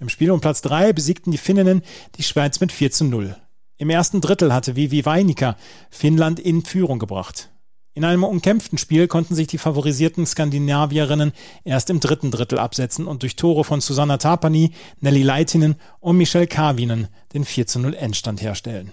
Im 0.00 0.08
Spiel 0.08 0.32
um 0.32 0.40
Platz 0.40 0.62
3 0.62 0.92
besiegten 0.92 1.30
die 1.30 1.38
Finninnen 1.38 1.82
die 2.16 2.24
Schweiz 2.24 2.58
mit 2.58 2.72
4 2.72 2.90
zu 2.90 3.04
0. 3.04 3.36
Im 3.76 3.88
ersten 3.88 4.20
Drittel 4.20 4.52
hatte 4.52 4.74
Vivi 4.74 5.06
Weinika 5.06 5.56
Finnland 5.88 6.40
in 6.40 6.64
Führung 6.64 6.98
gebracht. 6.98 7.50
In 7.94 8.04
einem 8.04 8.24
umkämpften 8.24 8.78
Spiel 8.78 9.06
konnten 9.06 9.36
sich 9.36 9.46
die 9.46 9.58
favorisierten 9.58 10.26
Skandinavierinnen 10.26 11.30
erst 11.62 11.88
im 11.88 12.00
dritten 12.00 12.32
Drittel 12.32 12.58
absetzen 12.58 13.06
und 13.06 13.22
durch 13.22 13.36
Tore 13.36 13.62
von 13.62 13.80
Susanna 13.80 14.16
Tapani, 14.16 14.72
Nelly 14.98 15.22
Leitinen 15.22 15.76
und 16.00 16.16
Michelle 16.16 16.48
Karvinen 16.48 17.06
den 17.32 17.44
4 17.44 17.68
zu 17.68 17.78
0 17.78 17.94
Endstand 17.94 18.42
herstellen. 18.42 18.90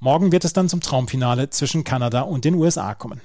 Morgen 0.00 0.32
wird 0.32 0.44
es 0.44 0.52
dann 0.52 0.68
zum 0.68 0.80
Traumfinale 0.80 1.50
zwischen 1.50 1.84
Kanada 1.84 2.22
und 2.22 2.44
den 2.44 2.56
USA 2.56 2.92
kommen. 2.96 3.20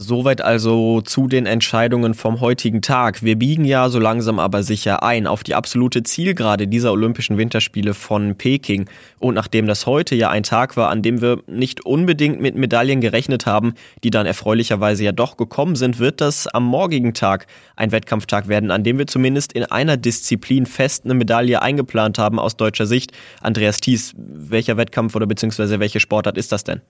Soweit 0.00 0.40
also 0.42 1.00
zu 1.00 1.26
den 1.26 1.44
Entscheidungen 1.44 2.14
vom 2.14 2.40
heutigen 2.40 2.82
Tag. 2.82 3.24
Wir 3.24 3.34
biegen 3.34 3.64
ja 3.64 3.88
so 3.88 3.98
langsam 3.98 4.38
aber 4.38 4.62
sicher 4.62 5.02
ein 5.02 5.26
auf 5.26 5.42
die 5.42 5.56
absolute 5.56 6.04
Zielgerade 6.04 6.68
dieser 6.68 6.92
Olympischen 6.92 7.36
Winterspiele 7.36 7.94
von 7.94 8.36
Peking. 8.36 8.88
Und 9.18 9.34
nachdem 9.34 9.66
das 9.66 9.86
heute 9.86 10.14
ja 10.14 10.30
ein 10.30 10.44
Tag 10.44 10.76
war, 10.76 10.90
an 10.90 11.02
dem 11.02 11.20
wir 11.20 11.42
nicht 11.48 11.84
unbedingt 11.84 12.40
mit 12.40 12.54
Medaillen 12.54 13.00
gerechnet 13.00 13.44
haben, 13.44 13.74
die 14.04 14.10
dann 14.10 14.24
erfreulicherweise 14.24 15.02
ja 15.02 15.10
doch 15.10 15.36
gekommen 15.36 15.74
sind, 15.74 15.98
wird 15.98 16.20
das 16.20 16.46
am 16.46 16.64
morgigen 16.64 17.12
Tag 17.12 17.48
ein 17.74 17.90
Wettkampftag 17.90 18.46
werden, 18.46 18.70
an 18.70 18.84
dem 18.84 18.98
wir 18.98 19.08
zumindest 19.08 19.52
in 19.52 19.64
einer 19.64 19.96
Disziplin 19.96 20.66
fest 20.66 21.06
eine 21.06 21.14
Medaille 21.14 21.60
eingeplant 21.60 22.18
haben 22.18 22.38
aus 22.38 22.56
deutscher 22.56 22.86
Sicht. 22.86 23.10
Andreas 23.40 23.78
Thies, 23.78 24.14
welcher 24.16 24.76
Wettkampf 24.76 25.16
oder 25.16 25.26
beziehungsweise 25.26 25.80
welche 25.80 25.98
Sportart 25.98 26.38
ist 26.38 26.52
das 26.52 26.62
denn? 26.62 26.82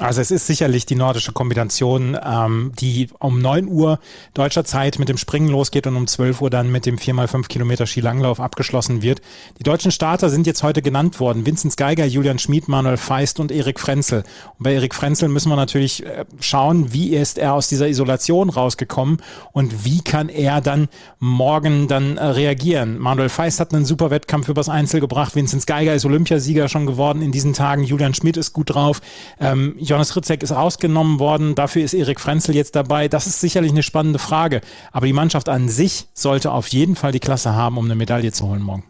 Also 0.00 0.22
es 0.22 0.30
ist 0.30 0.46
sicherlich 0.46 0.86
die 0.86 0.94
nordische 0.94 1.32
Kombination, 1.32 2.16
ähm, 2.24 2.72
die 2.80 3.10
um 3.18 3.38
9 3.38 3.68
Uhr 3.68 3.98
deutscher 4.32 4.64
Zeit 4.64 4.98
mit 4.98 5.10
dem 5.10 5.18
Springen 5.18 5.48
losgeht 5.48 5.86
und 5.86 5.94
um 5.94 6.06
12 6.06 6.40
Uhr 6.40 6.48
dann 6.48 6.72
mit 6.72 6.86
dem 6.86 6.96
4x5 6.96 7.48
Kilometer 7.48 7.86
Skilanglauf 7.86 8.40
abgeschlossen 8.40 9.02
wird. 9.02 9.20
Die 9.58 9.62
deutschen 9.62 9.90
Starter 9.92 10.30
sind 10.30 10.46
jetzt 10.46 10.62
heute 10.62 10.80
genannt 10.80 11.20
worden. 11.20 11.44
Vincent 11.44 11.76
Geiger, 11.76 12.06
Julian 12.06 12.38
Schmid, 12.38 12.66
Manuel 12.66 12.96
Feist 12.96 13.40
und 13.40 13.52
Erik 13.52 13.78
Frenzel. 13.78 14.24
Und 14.58 14.62
bei 14.64 14.72
Erik 14.72 14.94
Frenzel 14.94 15.28
müssen 15.28 15.50
wir 15.50 15.56
natürlich 15.56 16.06
äh, 16.06 16.24
schauen, 16.40 16.94
wie 16.94 17.14
ist 17.14 17.36
er 17.36 17.52
aus 17.52 17.68
dieser 17.68 17.86
Isolation 17.86 18.48
rausgekommen 18.48 19.18
und 19.52 19.84
wie 19.84 20.00
kann 20.00 20.30
er 20.30 20.62
dann 20.62 20.88
morgen 21.18 21.88
dann 21.88 22.16
äh, 22.16 22.24
reagieren. 22.24 22.98
Manuel 22.98 23.28
Feist 23.28 23.60
hat 23.60 23.74
einen 23.74 23.84
super 23.84 24.10
Wettkampf 24.10 24.48
übers 24.48 24.70
Einzel 24.70 25.00
gebracht. 25.00 25.36
Vincent 25.36 25.66
Geiger 25.66 25.94
ist 25.94 26.06
Olympiasieger 26.06 26.70
schon 26.70 26.86
geworden 26.86 27.20
in 27.20 27.32
diesen 27.32 27.52
Tagen. 27.52 27.84
Julian 27.84 28.14
Schmid 28.14 28.38
ist 28.38 28.54
gut 28.54 28.70
drauf. 28.74 29.02
Ähm, 29.38 29.74
Jonas 29.90 30.14
Ritzek 30.14 30.44
ist 30.44 30.52
rausgenommen 30.52 31.18
worden, 31.18 31.56
dafür 31.56 31.82
ist 31.82 31.94
Erik 31.94 32.20
Frenzel 32.20 32.54
jetzt 32.54 32.76
dabei. 32.76 33.08
Das 33.08 33.26
ist 33.26 33.40
sicherlich 33.40 33.72
eine 33.72 33.82
spannende 33.82 34.20
Frage. 34.20 34.60
Aber 34.92 35.06
die 35.06 35.12
Mannschaft 35.12 35.48
an 35.48 35.68
sich 35.68 36.06
sollte 36.14 36.52
auf 36.52 36.68
jeden 36.68 36.94
Fall 36.94 37.10
die 37.10 37.18
Klasse 37.18 37.56
haben, 37.56 37.76
um 37.76 37.86
eine 37.86 37.96
Medaille 37.96 38.30
zu 38.30 38.46
holen 38.46 38.62
morgen. 38.62 38.84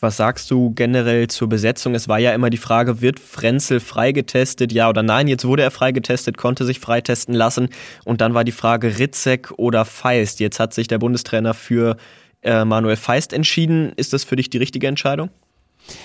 Was 0.00 0.16
sagst 0.16 0.50
du 0.50 0.74
generell 0.74 1.28
zur 1.28 1.48
Besetzung? 1.48 1.94
Es 1.94 2.08
war 2.08 2.18
ja 2.18 2.34
immer 2.34 2.50
die 2.50 2.56
Frage, 2.56 3.00
wird 3.00 3.20
Frenzel 3.20 3.78
freigetestet, 3.78 4.72
ja 4.72 4.88
oder 4.88 5.04
nein? 5.04 5.28
Jetzt 5.28 5.44
wurde 5.44 5.62
er 5.62 5.70
freigetestet, 5.70 6.36
konnte 6.36 6.64
sich 6.64 6.80
freitesten 6.80 7.32
lassen. 7.32 7.68
Und 8.04 8.20
dann 8.20 8.34
war 8.34 8.42
die 8.42 8.50
Frage 8.50 8.98
Ritzek 8.98 9.52
oder 9.56 9.84
Feist. 9.84 10.40
Jetzt 10.40 10.58
hat 10.58 10.74
sich 10.74 10.88
der 10.88 10.98
Bundestrainer 10.98 11.54
für 11.54 11.96
äh, 12.42 12.64
Manuel 12.64 12.96
Feist 12.96 13.32
entschieden. 13.32 13.92
Ist 13.94 14.12
das 14.12 14.24
für 14.24 14.34
dich 14.34 14.50
die 14.50 14.58
richtige 14.58 14.88
Entscheidung? 14.88 15.30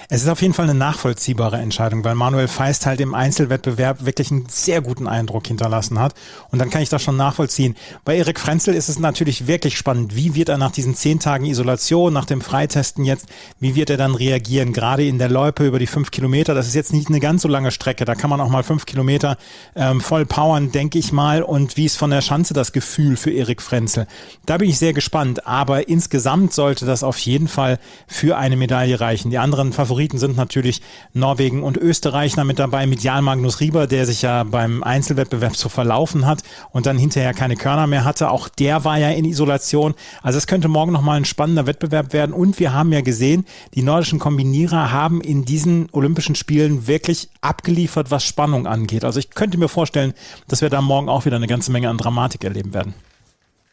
Es 0.10 0.24
ist 0.24 0.28
auf 0.28 0.42
jeden 0.42 0.54
Fall 0.54 0.70
eine 0.70 0.78
nachvollziehbare 0.78 1.58
Entscheidung, 1.58 2.04
weil 2.04 2.16
Manuel 2.16 2.48
Feist 2.48 2.86
halt 2.86 3.00
im 3.00 3.14
Einzelwettbewerb 3.14 4.06
wirklich 4.06 4.32
einen 4.32 4.48
sehr 4.50 4.82
guten 4.82 5.08
Eindruck 5.08 5.48
hinterlassen 5.48 6.00
hat. 6.00 6.14
Und 6.50 6.60
dann 6.60 6.70
kann 6.70 6.82
ich 6.82 6.90
das 6.90 7.02
schon 7.02 7.18
nachvollziehen. 7.18 7.76
Bei 8.04 8.18
Erik 8.18 8.40
Frenzel 8.40 8.74
ist 8.74 8.90
es 8.90 9.00
natürlich 9.00 9.48
wirklich 9.48 9.78
spannend. 9.78 10.16
Wie 10.16 10.36
wird 10.36 10.50
er 10.50 10.58
nach 10.58 10.72
diesen 10.72 10.96
zehn 10.96 11.20
Tagen 11.20 11.46
Isolation, 11.46 12.14
nach 12.14 12.26
dem 12.26 12.42
Freitesten 12.42 13.06
jetzt, 13.06 13.28
wie 13.60 13.76
wird 13.76 13.90
er 13.90 13.98
dann 13.98 14.14
reagieren? 14.14 14.74
Gerade 14.74 15.06
in 15.06 15.18
der 15.18 15.30
Loipe 15.30 15.66
über 15.66 15.80
die 15.80 15.88
fünf 15.88 16.12
Kilometer. 16.12 16.54
Das 16.54 16.68
ist 16.68 16.76
jetzt 16.76 16.94
nicht 16.94 17.08
eine 17.08 17.20
ganz 17.20 17.42
so 17.42 17.48
lange 17.48 17.72
Strecke. 17.72 18.06
Da 18.06 18.16
kann 18.16 18.30
man 18.30 18.42
auch 18.42 18.50
mal 18.50 18.64
fünf 18.64 18.86
Kilometer 18.86 19.38
ähm, 19.76 20.02
voll 20.02 20.26
powern, 20.26 20.72
denke 20.72 21.00
ich 21.00 21.12
mal. 21.12 21.42
Und 21.42 21.78
wie 21.78 21.86
ist 21.86 21.98
von 21.98 22.12
der 22.12 22.22
Schanze 22.22 22.54
das 22.54 22.74
Gefühl 22.74 23.18
für 23.18 23.32
Erik 23.32 23.62
Frenzel? 23.62 24.08
Da 24.46 24.58
bin 24.58 24.70
ich 24.70 24.78
sehr 24.78 24.94
gespannt. 24.94 25.48
Aber 25.48 25.88
insgesamt 25.88 26.54
sollte 26.54 26.86
das 26.86 27.04
auf 27.04 27.18
jeden 27.20 27.48
Fall 27.48 27.80
für 28.08 28.38
eine 28.38 28.58
Medaille 28.58 29.00
reichen. 29.00 29.32
Die 29.32 29.38
anderen 29.38 29.71
Favoriten 29.74 30.18
sind 30.18 30.38
natürlich 30.38 30.82
Norwegen 31.14 31.64
und 31.64 31.78
Österreich 31.78 32.36
mit 32.38 32.60
dabei, 32.60 32.88
mit 32.88 33.04
Jan 33.04 33.24
Magnus 33.24 33.60
Rieber, 33.60 33.88
der 33.88 34.06
sich 34.06 34.22
ja 34.22 34.44
beim 34.44 34.84
Einzelwettbewerb 34.84 35.56
so 35.56 35.70
verlaufen 35.70 36.26
hat 36.26 36.44
und 36.72 36.86
dann 36.86 36.98
hinterher 36.98 37.34
keine 37.34 37.56
Körner 37.56 37.88
mehr 37.88 38.06
hatte. 38.06 38.32
Auch 38.32 38.48
der 38.48 38.84
war 38.84 38.98
ja 38.98 39.10
in 39.10 39.26
Isolation. 39.26 39.94
Also 40.22 40.38
es 40.38 40.48
könnte 40.48 40.68
morgen 40.68 40.92
nochmal 40.92 41.18
ein 41.18 41.26
spannender 41.26 41.68
Wettbewerb 41.68 42.14
werden. 42.14 42.34
Und 42.34 42.60
wir 42.60 42.74
haben 42.74 42.92
ja 42.92 43.02
gesehen, 43.02 43.46
die 43.74 43.84
nordischen 43.84 44.20
Kombinierer 44.20 44.92
haben 44.92 45.22
in 45.22 45.46
diesen 45.46 45.90
Olympischen 45.92 46.36
Spielen 46.36 46.88
wirklich 46.88 47.30
abgeliefert, 47.42 48.12
was 48.12 48.24
Spannung 48.24 48.68
angeht. 48.68 49.04
Also 49.04 49.20
ich 49.20 49.30
könnte 49.32 49.58
mir 49.58 49.68
vorstellen, 49.68 50.14
dass 50.48 50.62
wir 50.62 50.70
da 50.70 50.82
morgen 50.82 51.10
auch 51.10 51.26
wieder 51.26 51.36
eine 51.36 51.48
ganze 51.48 51.72
Menge 51.72 51.90
an 51.90 51.98
Dramatik 51.98 52.44
erleben 52.44 52.74
werden. 52.74 52.94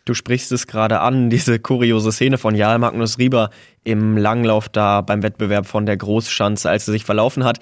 Du 0.08 0.14
sprichst 0.14 0.50
es 0.52 0.66
gerade 0.66 1.00
an, 1.00 1.28
diese 1.30 1.58
kuriose 1.58 2.12
Szene 2.12 2.38
von 2.38 2.54
Jarl 2.54 2.78
Magnus 2.78 3.18
Rieber 3.18 3.50
im 3.84 4.16
Langlauf 4.16 4.68
da 4.70 5.02
beim 5.02 5.22
Wettbewerb 5.22 5.66
von 5.66 5.84
der 5.84 5.98
Großschanze, 5.98 6.70
als 6.70 6.88
er 6.88 6.92
sich 6.92 7.04
verlaufen 7.04 7.44
hat. 7.44 7.60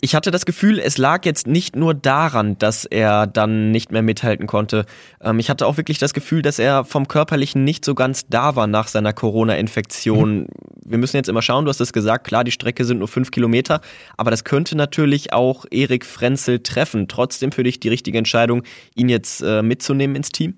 Ich 0.00 0.14
hatte 0.14 0.30
das 0.30 0.46
Gefühl, 0.46 0.78
es 0.78 0.96
lag 0.96 1.24
jetzt 1.24 1.46
nicht 1.46 1.74
nur 1.74 1.92
daran, 1.92 2.56
dass 2.58 2.84
er 2.84 3.26
dann 3.26 3.72
nicht 3.72 3.90
mehr 3.90 4.02
mithalten 4.02 4.46
konnte. 4.46 4.84
Ähm, 5.20 5.38
ich 5.38 5.50
hatte 5.50 5.66
auch 5.66 5.76
wirklich 5.76 5.98
das 5.98 6.12
Gefühl, 6.12 6.42
dass 6.42 6.58
er 6.58 6.84
vom 6.84 7.08
Körperlichen 7.08 7.64
nicht 7.64 7.84
so 7.84 7.94
ganz 7.94 8.28
da 8.28 8.54
war 8.54 8.66
nach 8.66 8.86
seiner 8.86 9.12
Corona-Infektion. 9.14 10.40
Mhm. 10.40 10.46
Wir 10.84 10.98
müssen 10.98 11.16
jetzt 11.16 11.28
immer 11.28 11.42
schauen, 11.42 11.64
du 11.64 11.70
hast 11.70 11.80
es 11.80 11.92
gesagt, 11.92 12.26
klar, 12.26 12.44
die 12.44 12.52
Strecke 12.52 12.84
sind 12.84 12.98
nur 12.98 13.08
fünf 13.08 13.30
Kilometer, 13.30 13.80
aber 14.16 14.30
das 14.30 14.44
könnte 14.44 14.76
natürlich 14.76 15.32
auch 15.32 15.64
Erik 15.70 16.04
Frenzel 16.04 16.60
treffen. 16.60 17.08
Trotzdem 17.08 17.50
für 17.50 17.64
dich 17.64 17.80
die 17.80 17.88
richtige 17.88 18.18
Entscheidung, 18.18 18.62
ihn 18.94 19.08
jetzt 19.08 19.40
äh, 19.40 19.62
mitzunehmen 19.62 20.14
ins 20.14 20.28
Team? 20.28 20.54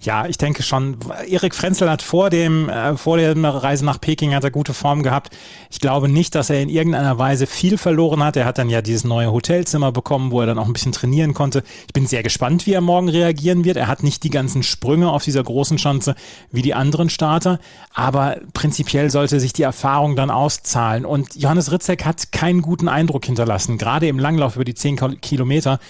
Ja, 0.00 0.26
ich 0.26 0.38
denke 0.38 0.62
schon. 0.62 0.96
Erik 1.28 1.54
Frenzel 1.54 1.90
hat 1.90 2.02
vor 2.02 2.30
dem, 2.30 2.68
äh, 2.68 2.96
vor 2.96 3.16
der 3.16 3.36
Reise 3.36 3.84
nach 3.84 4.00
Peking 4.00 4.34
hat 4.34 4.44
er 4.44 4.50
gute 4.50 4.74
Form 4.74 5.02
gehabt. 5.02 5.36
Ich 5.70 5.80
glaube 5.80 6.08
nicht, 6.08 6.34
dass 6.34 6.50
er 6.50 6.60
in 6.60 6.68
irgendeiner 6.68 7.18
Weise 7.18 7.46
viel 7.46 7.78
verloren 7.78 8.22
hat. 8.22 8.36
Er 8.36 8.44
hat 8.44 8.58
dann 8.58 8.70
ja 8.70 8.80
dieses 8.82 9.04
neue 9.04 9.32
Hotelzimmer 9.32 9.92
bekommen, 9.92 10.30
wo 10.30 10.40
er 10.40 10.46
dann 10.46 10.58
auch 10.58 10.66
ein 10.66 10.72
bisschen 10.72 10.92
trainieren 10.92 11.34
konnte. 11.34 11.62
Ich 11.86 11.92
bin 11.92 12.06
sehr 12.06 12.22
gespannt, 12.22 12.66
wie 12.66 12.72
er 12.72 12.80
morgen 12.80 13.08
reagieren 13.08 13.64
wird. 13.64 13.76
Er 13.76 13.88
hat 13.88 14.02
nicht 14.02 14.22
die 14.22 14.30
ganzen 14.30 14.62
Sprünge 14.62 15.10
auf 15.10 15.24
dieser 15.24 15.42
großen 15.42 15.78
Schanze 15.78 16.14
wie 16.50 16.62
die 16.62 16.74
anderen 16.74 17.10
Starter, 17.10 17.58
aber 17.92 18.38
prinzipiell 18.54 19.10
sollte 19.10 19.40
sich 19.40 19.52
die 19.52 19.62
Erfahrung 19.62 20.16
dann 20.16 20.30
auszahlen. 20.30 21.04
Und 21.04 21.34
Johannes 21.34 21.72
Ritzek 21.72 22.04
hat 22.04 22.32
keinen 22.32 22.62
guten 22.62 22.88
Eindruck 22.88 23.26
hinterlassen, 23.26 23.78
gerade 23.78 24.08
im 24.08 24.18
Langlauf 24.18 24.56
über 24.56 24.64
die 24.64 24.74
zehn 24.74 24.96
Kilometer 25.20 25.80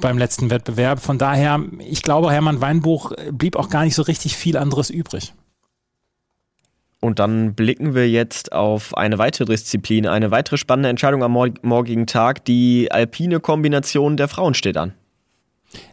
beim 0.00 0.18
letzten 0.18 0.50
Wettbewerb. 0.50 1.00
Von 1.00 1.18
daher, 1.18 1.60
ich 1.78 2.02
glaube, 2.02 2.30
Hermann 2.30 2.60
Weinbuch 2.60 3.12
blieb 3.38 3.56
auch 3.56 3.70
gar 3.70 3.84
nicht 3.84 3.94
so 3.94 4.02
richtig 4.02 4.36
viel 4.36 4.56
anderes 4.56 4.90
übrig. 4.90 5.32
Und 7.00 7.20
dann 7.20 7.54
blicken 7.54 7.94
wir 7.94 8.10
jetzt 8.10 8.52
auf 8.52 8.96
eine 8.96 9.18
weitere 9.18 9.44
Disziplin, 9.44 10.06
eine 10.06 10.32
weitere 10.32 10.56
spannende 10.56 10.88
Entscheidung 10.88 11.22
am 11.22 11.32
morgigen 11.62 12.06
Tag. 12.06 12.44
Die 12.44 12.90
alpine 12.90 13.38
Kombination 13.38 14.16
der 14.16 14.26
Frauen 14.26 14.54
steht 14.54 14.76
an. 14.76 14.94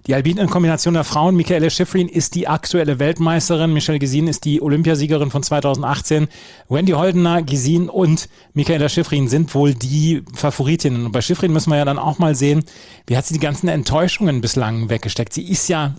Die 0.08 0.16
alpine 0.16 0.48
Kombination 0.48 0.94
der 0.94 1.04
Frauen, 1.04 1.36
Michaela 1.36 1.70
Schifrin 1.70 2.08
ist 2.08 2.34
die 2.36 2.48
aktuelle 2.48 2.98
Weltmeisterin, 2.98 3.74
Michelle 3.74 4.00
Gesin 4.00 4.28
ist 4.28 4.46
die 4.46 4.62
Olympiasiegerin 4.62 5.32
von 5.32 5.44
2018, 5.44 6.30
Wendy 6.70 6.94
Holdener, 6.94 7.44
Gesin 7.44 7.90
und 7.90 8.30
Michaela 8.54 8.88
Schifrin 8.88 9.28
sind 9.28 9.54
wohl 9.54 9.74
die 9.74 10.24
Favoritinnen. 10.34 11.08
Und 11.08 11.12
bei 11.12 11.22
Schifrin 11.22 11.52
müssen 11.52 11.72
wir 11.72 11.78
ja 11.78 11.86
dann 11.86 12.00
auch 12.00 12.20
mal 12.20 12.36
sehen, 12.36 12.64
wie 13.06 13.18
hat 13.18 13.26
sie 13.26 13.34
die 13.34 13.40
ganzen 13.42 13.68
Enttäuschungen 13.68 14.40
bislang 14.40 14.90
weggesteckt. 14.90 15.34
Sie 15.34 15.44
ist 15.44 15.68
ja 15.68 15.96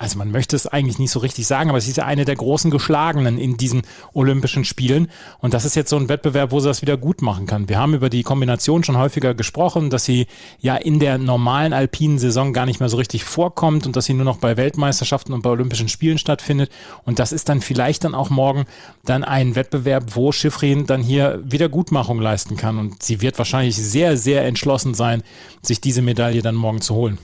also 0.00 0.16
man 0.16 0.30
möchte 0.30 0.56
es 0.56 0.66
eigentlich 0.66 0.98
nicht 0.98 1.10
so 1.10 1.18
richtig 1.18 1.46
sagen, 1.46 1.68
aber 1.68 1.78
sie 1.78 1.90
ist 1.90 1.98
ja 1.98 2.06
eine 2.06 2.24
der 2.24 2.34
großen 2.34 2.70
Geschlagenen 2.70 3.36
in 3.36 3.58
diesen 3.58 3.82
Olympischen 4.14 4.64
Spielen. 4.64 5.08
Und 5.40 5.52
das 5.52 5.66
ist 5.66 5.76
jetzt 5.76 5.90
so 5.90 5.96
ein 5.98 6.08
Wettbewerb, 6.08 6.52
wo 6.52 6.60
sie 6.60 6.68
das 6.68 6.80
wieder 6.80 6.96
gut 6.96 7.20
machen 7.20 7.44
kann. 7.44 7.68
Wir 7.68 7.78
haben 7.78 7.92
über 7.92 8.08
die 8.08 8.22
Kombination 8.22 8.82
schon 8.82 8.96
häufiger 8.96 9.34
gesprochen, 9.34 9.90
dass 9.90 10.06
sie 10.06 10.26
ja 10.58 10.76
in 10.76 11.00
der 11.00 11.18
normalen 11.18 11.74
alpinen 11.74 12.18
Saison 12.18 12.54
gar 12.54 12.64
nicht 12.64 12.80
mehr 12.80 12.88
so 12.88 12.96
richtig 12.96 13.24
vorkommt 13.24 13.84
und 13.84 13.94
dass 13.94 14.06
sie 14.06 14.14
nur 14.14 14.24
noch 14.24 14.38
bei 14.38 14.56
Weltmeisterschaften 14.56 15.34
und 15.34 15.42
bei 15.42 15.50
Olympischen 15.50 15.90
Spielen 15.90 16.16
stattfindet. 16.16 16.70
Und 17.04 17.18
das 17.18 17.30
ist 17.30 17.50
dann 17.50 17.60
vielleicht 17.60 18.04
dann 18.04 18.14
auch 18.14 18.30
morgen 18.30 18.64
dann 19.04 19.22
ein 19.22 19.54
Wettbewerb, 19.54 20.16
wo 20.16 20.32
Schiffrin 20.32 20.86
dann 20.86 21.02
hier 21.02 21.42
Wiedergutmachung 21.44 22.22
leisten 22.22 22.56
kann. 22.56 22.78
Und 22.78 23.02
sie 23.02 23.20
wird 23.20 23.36
wahrscheinlich 23.36 23.76
sehr, 23.76 24.16
sehr 24.16 24.46
entschlossen 24.46 24.94
sein, 24.94 25.22
sich 25.60 25.82
diese 25.82 26.00
Medaille 26.00 26.40
dann 26.40 26.54
morgen 26.54 26.80
zu 26.80 26.94
holen. 26.94 27.18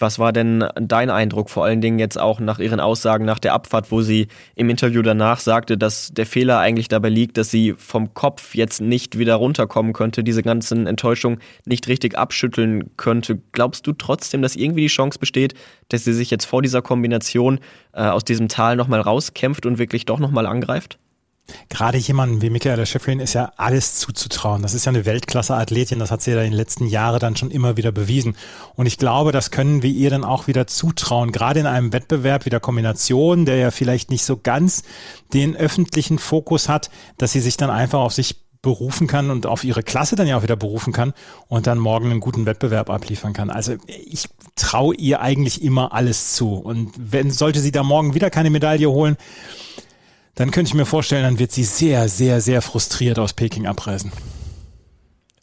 Was 0.00 0.18
war 0.18 0.32
denn 0.32 0.64
dein 0.74 1.10
Eindruck, 1.10 1.50
vor 1.50 1.64
allen 1.64 1.80
Dingen 1.80 1.98
jetzt 1.98 2.18
auch 2.18 2.40
nach 2.40 2.58
ihren 2.58 2.80
Aussagen 2.80 3.24
nach 3.24 3.38
der 3.38 3.54
Abfahrt, 3.54 3.90
wo 3.90 4.02
sie 4.02 4.28
im 4.54 4.70
Interview 4.70 5.02
danach 5.02 5.40
sagte, 5.40 5.78
dass 5.78 6.12
der 6.12 6.26
Fehler 6.26 6.58
eigentlich 6.58 6.88
dabei 6.88 7.08
liegt, 7.08 7.36
dass 7.36 7.50
sie 7.50 7.74
vom 7.76 8.14
Kopf 8.14 8.54
jetzt 8.54 8.80
nicht 8.80 9.18
wieder 9.18 9.36
runterkommen 9.36 9.92
könnte, 9.92 10.24
diese 10.24 10.42
ganzen 10.42 10.86
Enttäuschungen 10.86 11.40
nicht 11.64 11.88
richtig 11.88 12.16
abschütteln 12.16 12.90
könnte. 12.96 13.40
Glaubst 13.52 13.86
du 13.86 13.92
trotzdem, 13.92 14.42
dass 14.42 14.56
irgendwie 14.56 14.82
die 14.82 14.86
Chance 14.88 15.18
besteht, 15.18 15.54
dass 15.88 16.04
sie 16.04 16.12
sich 16.12 16.30
jetzt 16.30 16.44
vor 16.44 16.62
dieser 16.62 16.82
Kombination 16.82 17.60
äh, 17.92 18.02
aus 18.02 18.24
diesem 18.24 18.48
Tal 18.48 18.76
nochmal 18.76 19.00
rauskämpft 19.00 19.66
und 19.66 19.78
wirklich 19.78 20.04
doch 20.04 20.18
nochmal 20.18 20.46
angreift? 20.46 20.98
Gerade 21.68 21.98
jemanden 21.98 22.42
wie 22.42 22.50
Michaela 22.50 22.86
Schifrin 22.86 23.20
ist 23.20 23.34
ja 23.34 23.52
alles 23.56 23.96
zuzutrauen. 23.98 24.62
Das 24.62 24.74
ist 24.74 24.84
ja 24.84 24.90
eine 24.90 25.04
Weltklasse-Athletin, 25.04 25.98
das 25.98 26.10
hat 26.10 26.22
sie 26.22 26.32
ja 26.32 26.38
in 26.38 26.50
den 26.50 26.56
letzten 26.56 26.86
Jahren 26.86 27.20
dann 27.20 27.36
schon 27.36 27.50
immer 27.50 27.76
wieder 27.76 27.92
bewiesen. 27.92 28.36
Und 28.74 28.86
ich 28.86 28.98
glaube, 28.98 29.32
das 29.32 29.50
können 29.50 29.82
wir 29.82 29.90
ihr 29.90 30.10
dann 30.10 30.24
auch 30.24 30.46
wieder 30.46 30.66
zutrauen. 30.66 31.32
Gerade 31.32 31.60
in 31.60 31.66
einem 31.66 31.92
Wettbewerb 31.92 32.46
wie 32.46 32.50
der 32.50 32.60
Kombination, 32.60 33.44
der 33.44 33.56
ja 33.56 33.70
vielleicht 33.70 34.10
nicht 34.10 34.24
so 34.24 34.36
ganz 34.36 34.82
den 35.32 35.56
öffentlichen 35.56 36.18
Fokus 36.18 36.68
hat, 36.68 36.90
dass 37.18 37.32
sie 37.32 37.40
sich 37.40 37.56
dann 37.56 37.70
einfach 37.70 38.00
auf 38.00 38.12
sich 38.12 38.46
berufen 38.66 39.06
kann 39.06 39.30
und 39.30 39.46
auf 39.46 39.62
ihre 39.62 39.84
Klasse 39.84 40.16
dann 40.16 40.26
ja 40.26 40.36
auch 40.36 40.42
wieder 40.42 40.56
berufen 40.56 40.92
kann 40.92 41.12
und 41.46 41.68
dann 41.68 41.78
morgen 41.78 42.10
einen 42.10 42.18
guten 42.18 42.46
Wettbewerb 42.46 42.90
abliefern 42.90 43.32
kann. 43.32 43.48
Also 43.48 43.76
ich 43.86 44.28
traue 44.56 44.96
ihr 44.96 45.20
eigentlich 45.20 45.62
immer 45.62 45.92
alles 45.92 46.32
zu. 46.32 46.54
Und 46.54 46.90
wenn 46.96 47.30
sollte 47.30 47.60
sie 47.60 47.70
da 47.70 47.84
morgen 47.84 48.14
wieder 48.14 48.28
keine 48.28 48.50
Medaille 48.50 48.90
holen, 48.90 49.16
dann 50.36 50.50
könnte 50.50 50.68
ich 50.68 50.74
mir 50.74 50.86
vorstellen, 50.86 51.24
dann 51.24 51.38
wird 51.38 51.50
sie 51.50 51.64
sehr, 51.64 52.08
sehr, 52.08 52.40
sehr 52.40 52.62
frustriert 52.62 53.18
aus 53.18 53.32
Peking 53.32 53.66
abreisen. 53.66 54.12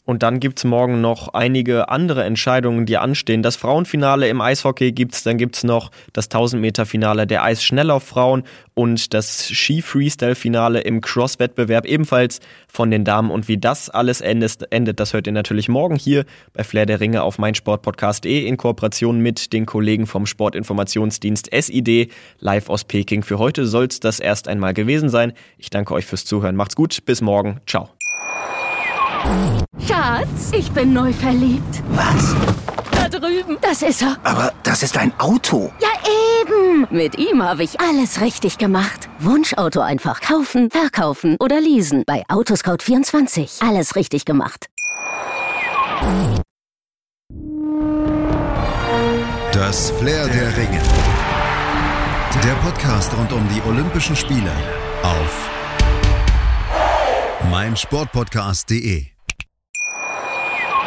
Und 0.06 0.22
dann 0.22 0.38
gibt's 0.38 0.64
morgen 0.64 1.00
noch 1.00 1.28
einige 1.32 1.88
andere 1.88 2.24
Entscheidungen, 2.24 2.84
die 2.84 2.98
anstehen. 2.98 3.42
Das 3.42 3.56
Frauenfinale 3.56 4.28
im 4.28 4.40
Eishockey 4.40 4.92
gibt's, 4.92 5.22
dann 5.22 5.38
gibt's 5.38 5.64
noch 5.64 5.90
das 6.12 6.30
1000-Meter-Finale 6.30 7.26
der 7.26 7.42
Eisschnelllauf-Frauen 7.42 8.42
und 8.74 9.14
das 9.14 9.48
Ski-Freestyle-Finale 9.48 10.80
im 10.80 11.00
Cross-Wettbewerb 11.00 11.86
ebenfalls 11.86 12.40
von 12.68 12.90
den 12.90 13.04
Damen. 13.04 13.30
Und 13.30 13.48
wie 13.48 13.56
das 13.56 13.88
alles 13.88 14.20
endet, 14.20 14.70
endet, 14.70 15.00
das 15.00 15.14
hört 15.14 15.26
ihr 15.26 15.32
natürlich 15.32 15.70
morgen 15.70 15.96
hier 15.96 16.26
bei 16.52 16.64
Flair 16.64 16.84
der 16.84 17.00
Ringe 17.00 17.22
auf 17.22 17.38
meinsportpodcast.de 17.38 18.46
in 18.46 18.58
Kooperation 18.58 19.20
mit 19.20 19.54
den 19.54 19.64
Kollegen 19.64 20.06
vom 20.06 20.26
Sportinformationsdienst 20.26 21.48
SID 21.50 22.10
live 22.40 22.68
aus 22.68 22.84
Peking. 22.84 23.22
Für 23.22 23.38
heute 23.38 23.64
soll's 23.66 24.00
das 24.00 24.20
erst 24.20 24.48
einmal 24.48 24.74
gewesen 24.74 25.08
sein. 25.08 25.32
Ich 25.56 25.70
danke 25.70 25.94
euch 25.94 26.04
fürs 26.04 26.26
Zuhören. 26.26 26.56
Macht's 26.56 26.76
gut. 26.76 27.06
Bis 27.06 27.22
morgen. 27.22 27.60
Ciao. 27.66 27.93
Schatz, 29.86 30.52
ich 30.52 30.70
bin 30.72 30.92
neu 30.92 31.12
verliebt. 31.12 31.82
Was? 31.90 32.34
Da 32.90 33.08
drüben. 33.08 33.58
Das 33.60 33.82
ist 33.82 34.02
er. 34.02 34.16
Aber 34.22 34.52
das 34.62 34.82
ist 34.82 34.96
ein 34.96 35.12
Auto. 35.18 35.72
Ja, 35.80 35.88
eben. 36.40 36.86
Mit 36.90 37.18
ihm 37.18 37.42
habe 37.42 37.62
ich 37.64 37.80
alles 37.80 38.20
richtig 38.20 38.58
gemacht. 38.58 39.08
Wunschauto 39.18 39.80
einfach 39.80 40.20
kaufen, 40.20 40.70
verkaufen 40.70 41.36
oder 41.40 41.60
leasen. 41.60 42.04
Bei 42.06 42.24
Autoscout24. 42.28 43.66
Alles 43.66 43.96
richtig 43.96 44.24
gemacht. 44.24 44.66
Das 49.52 49.90
Flair 49.92 50.28
der 50.28 50.56
Ringe. 50.56 50.80
Der 52.42 52.54
Podcast 52.56 53.12
rund 53.16 53.32
um 53.32 53.46
die 53.48 53.62
Olympischen 53.68 54.16
Spiele 54.16 54.50
auf 55.02 55.50
meinsportpodcast.de. 57.50 59.13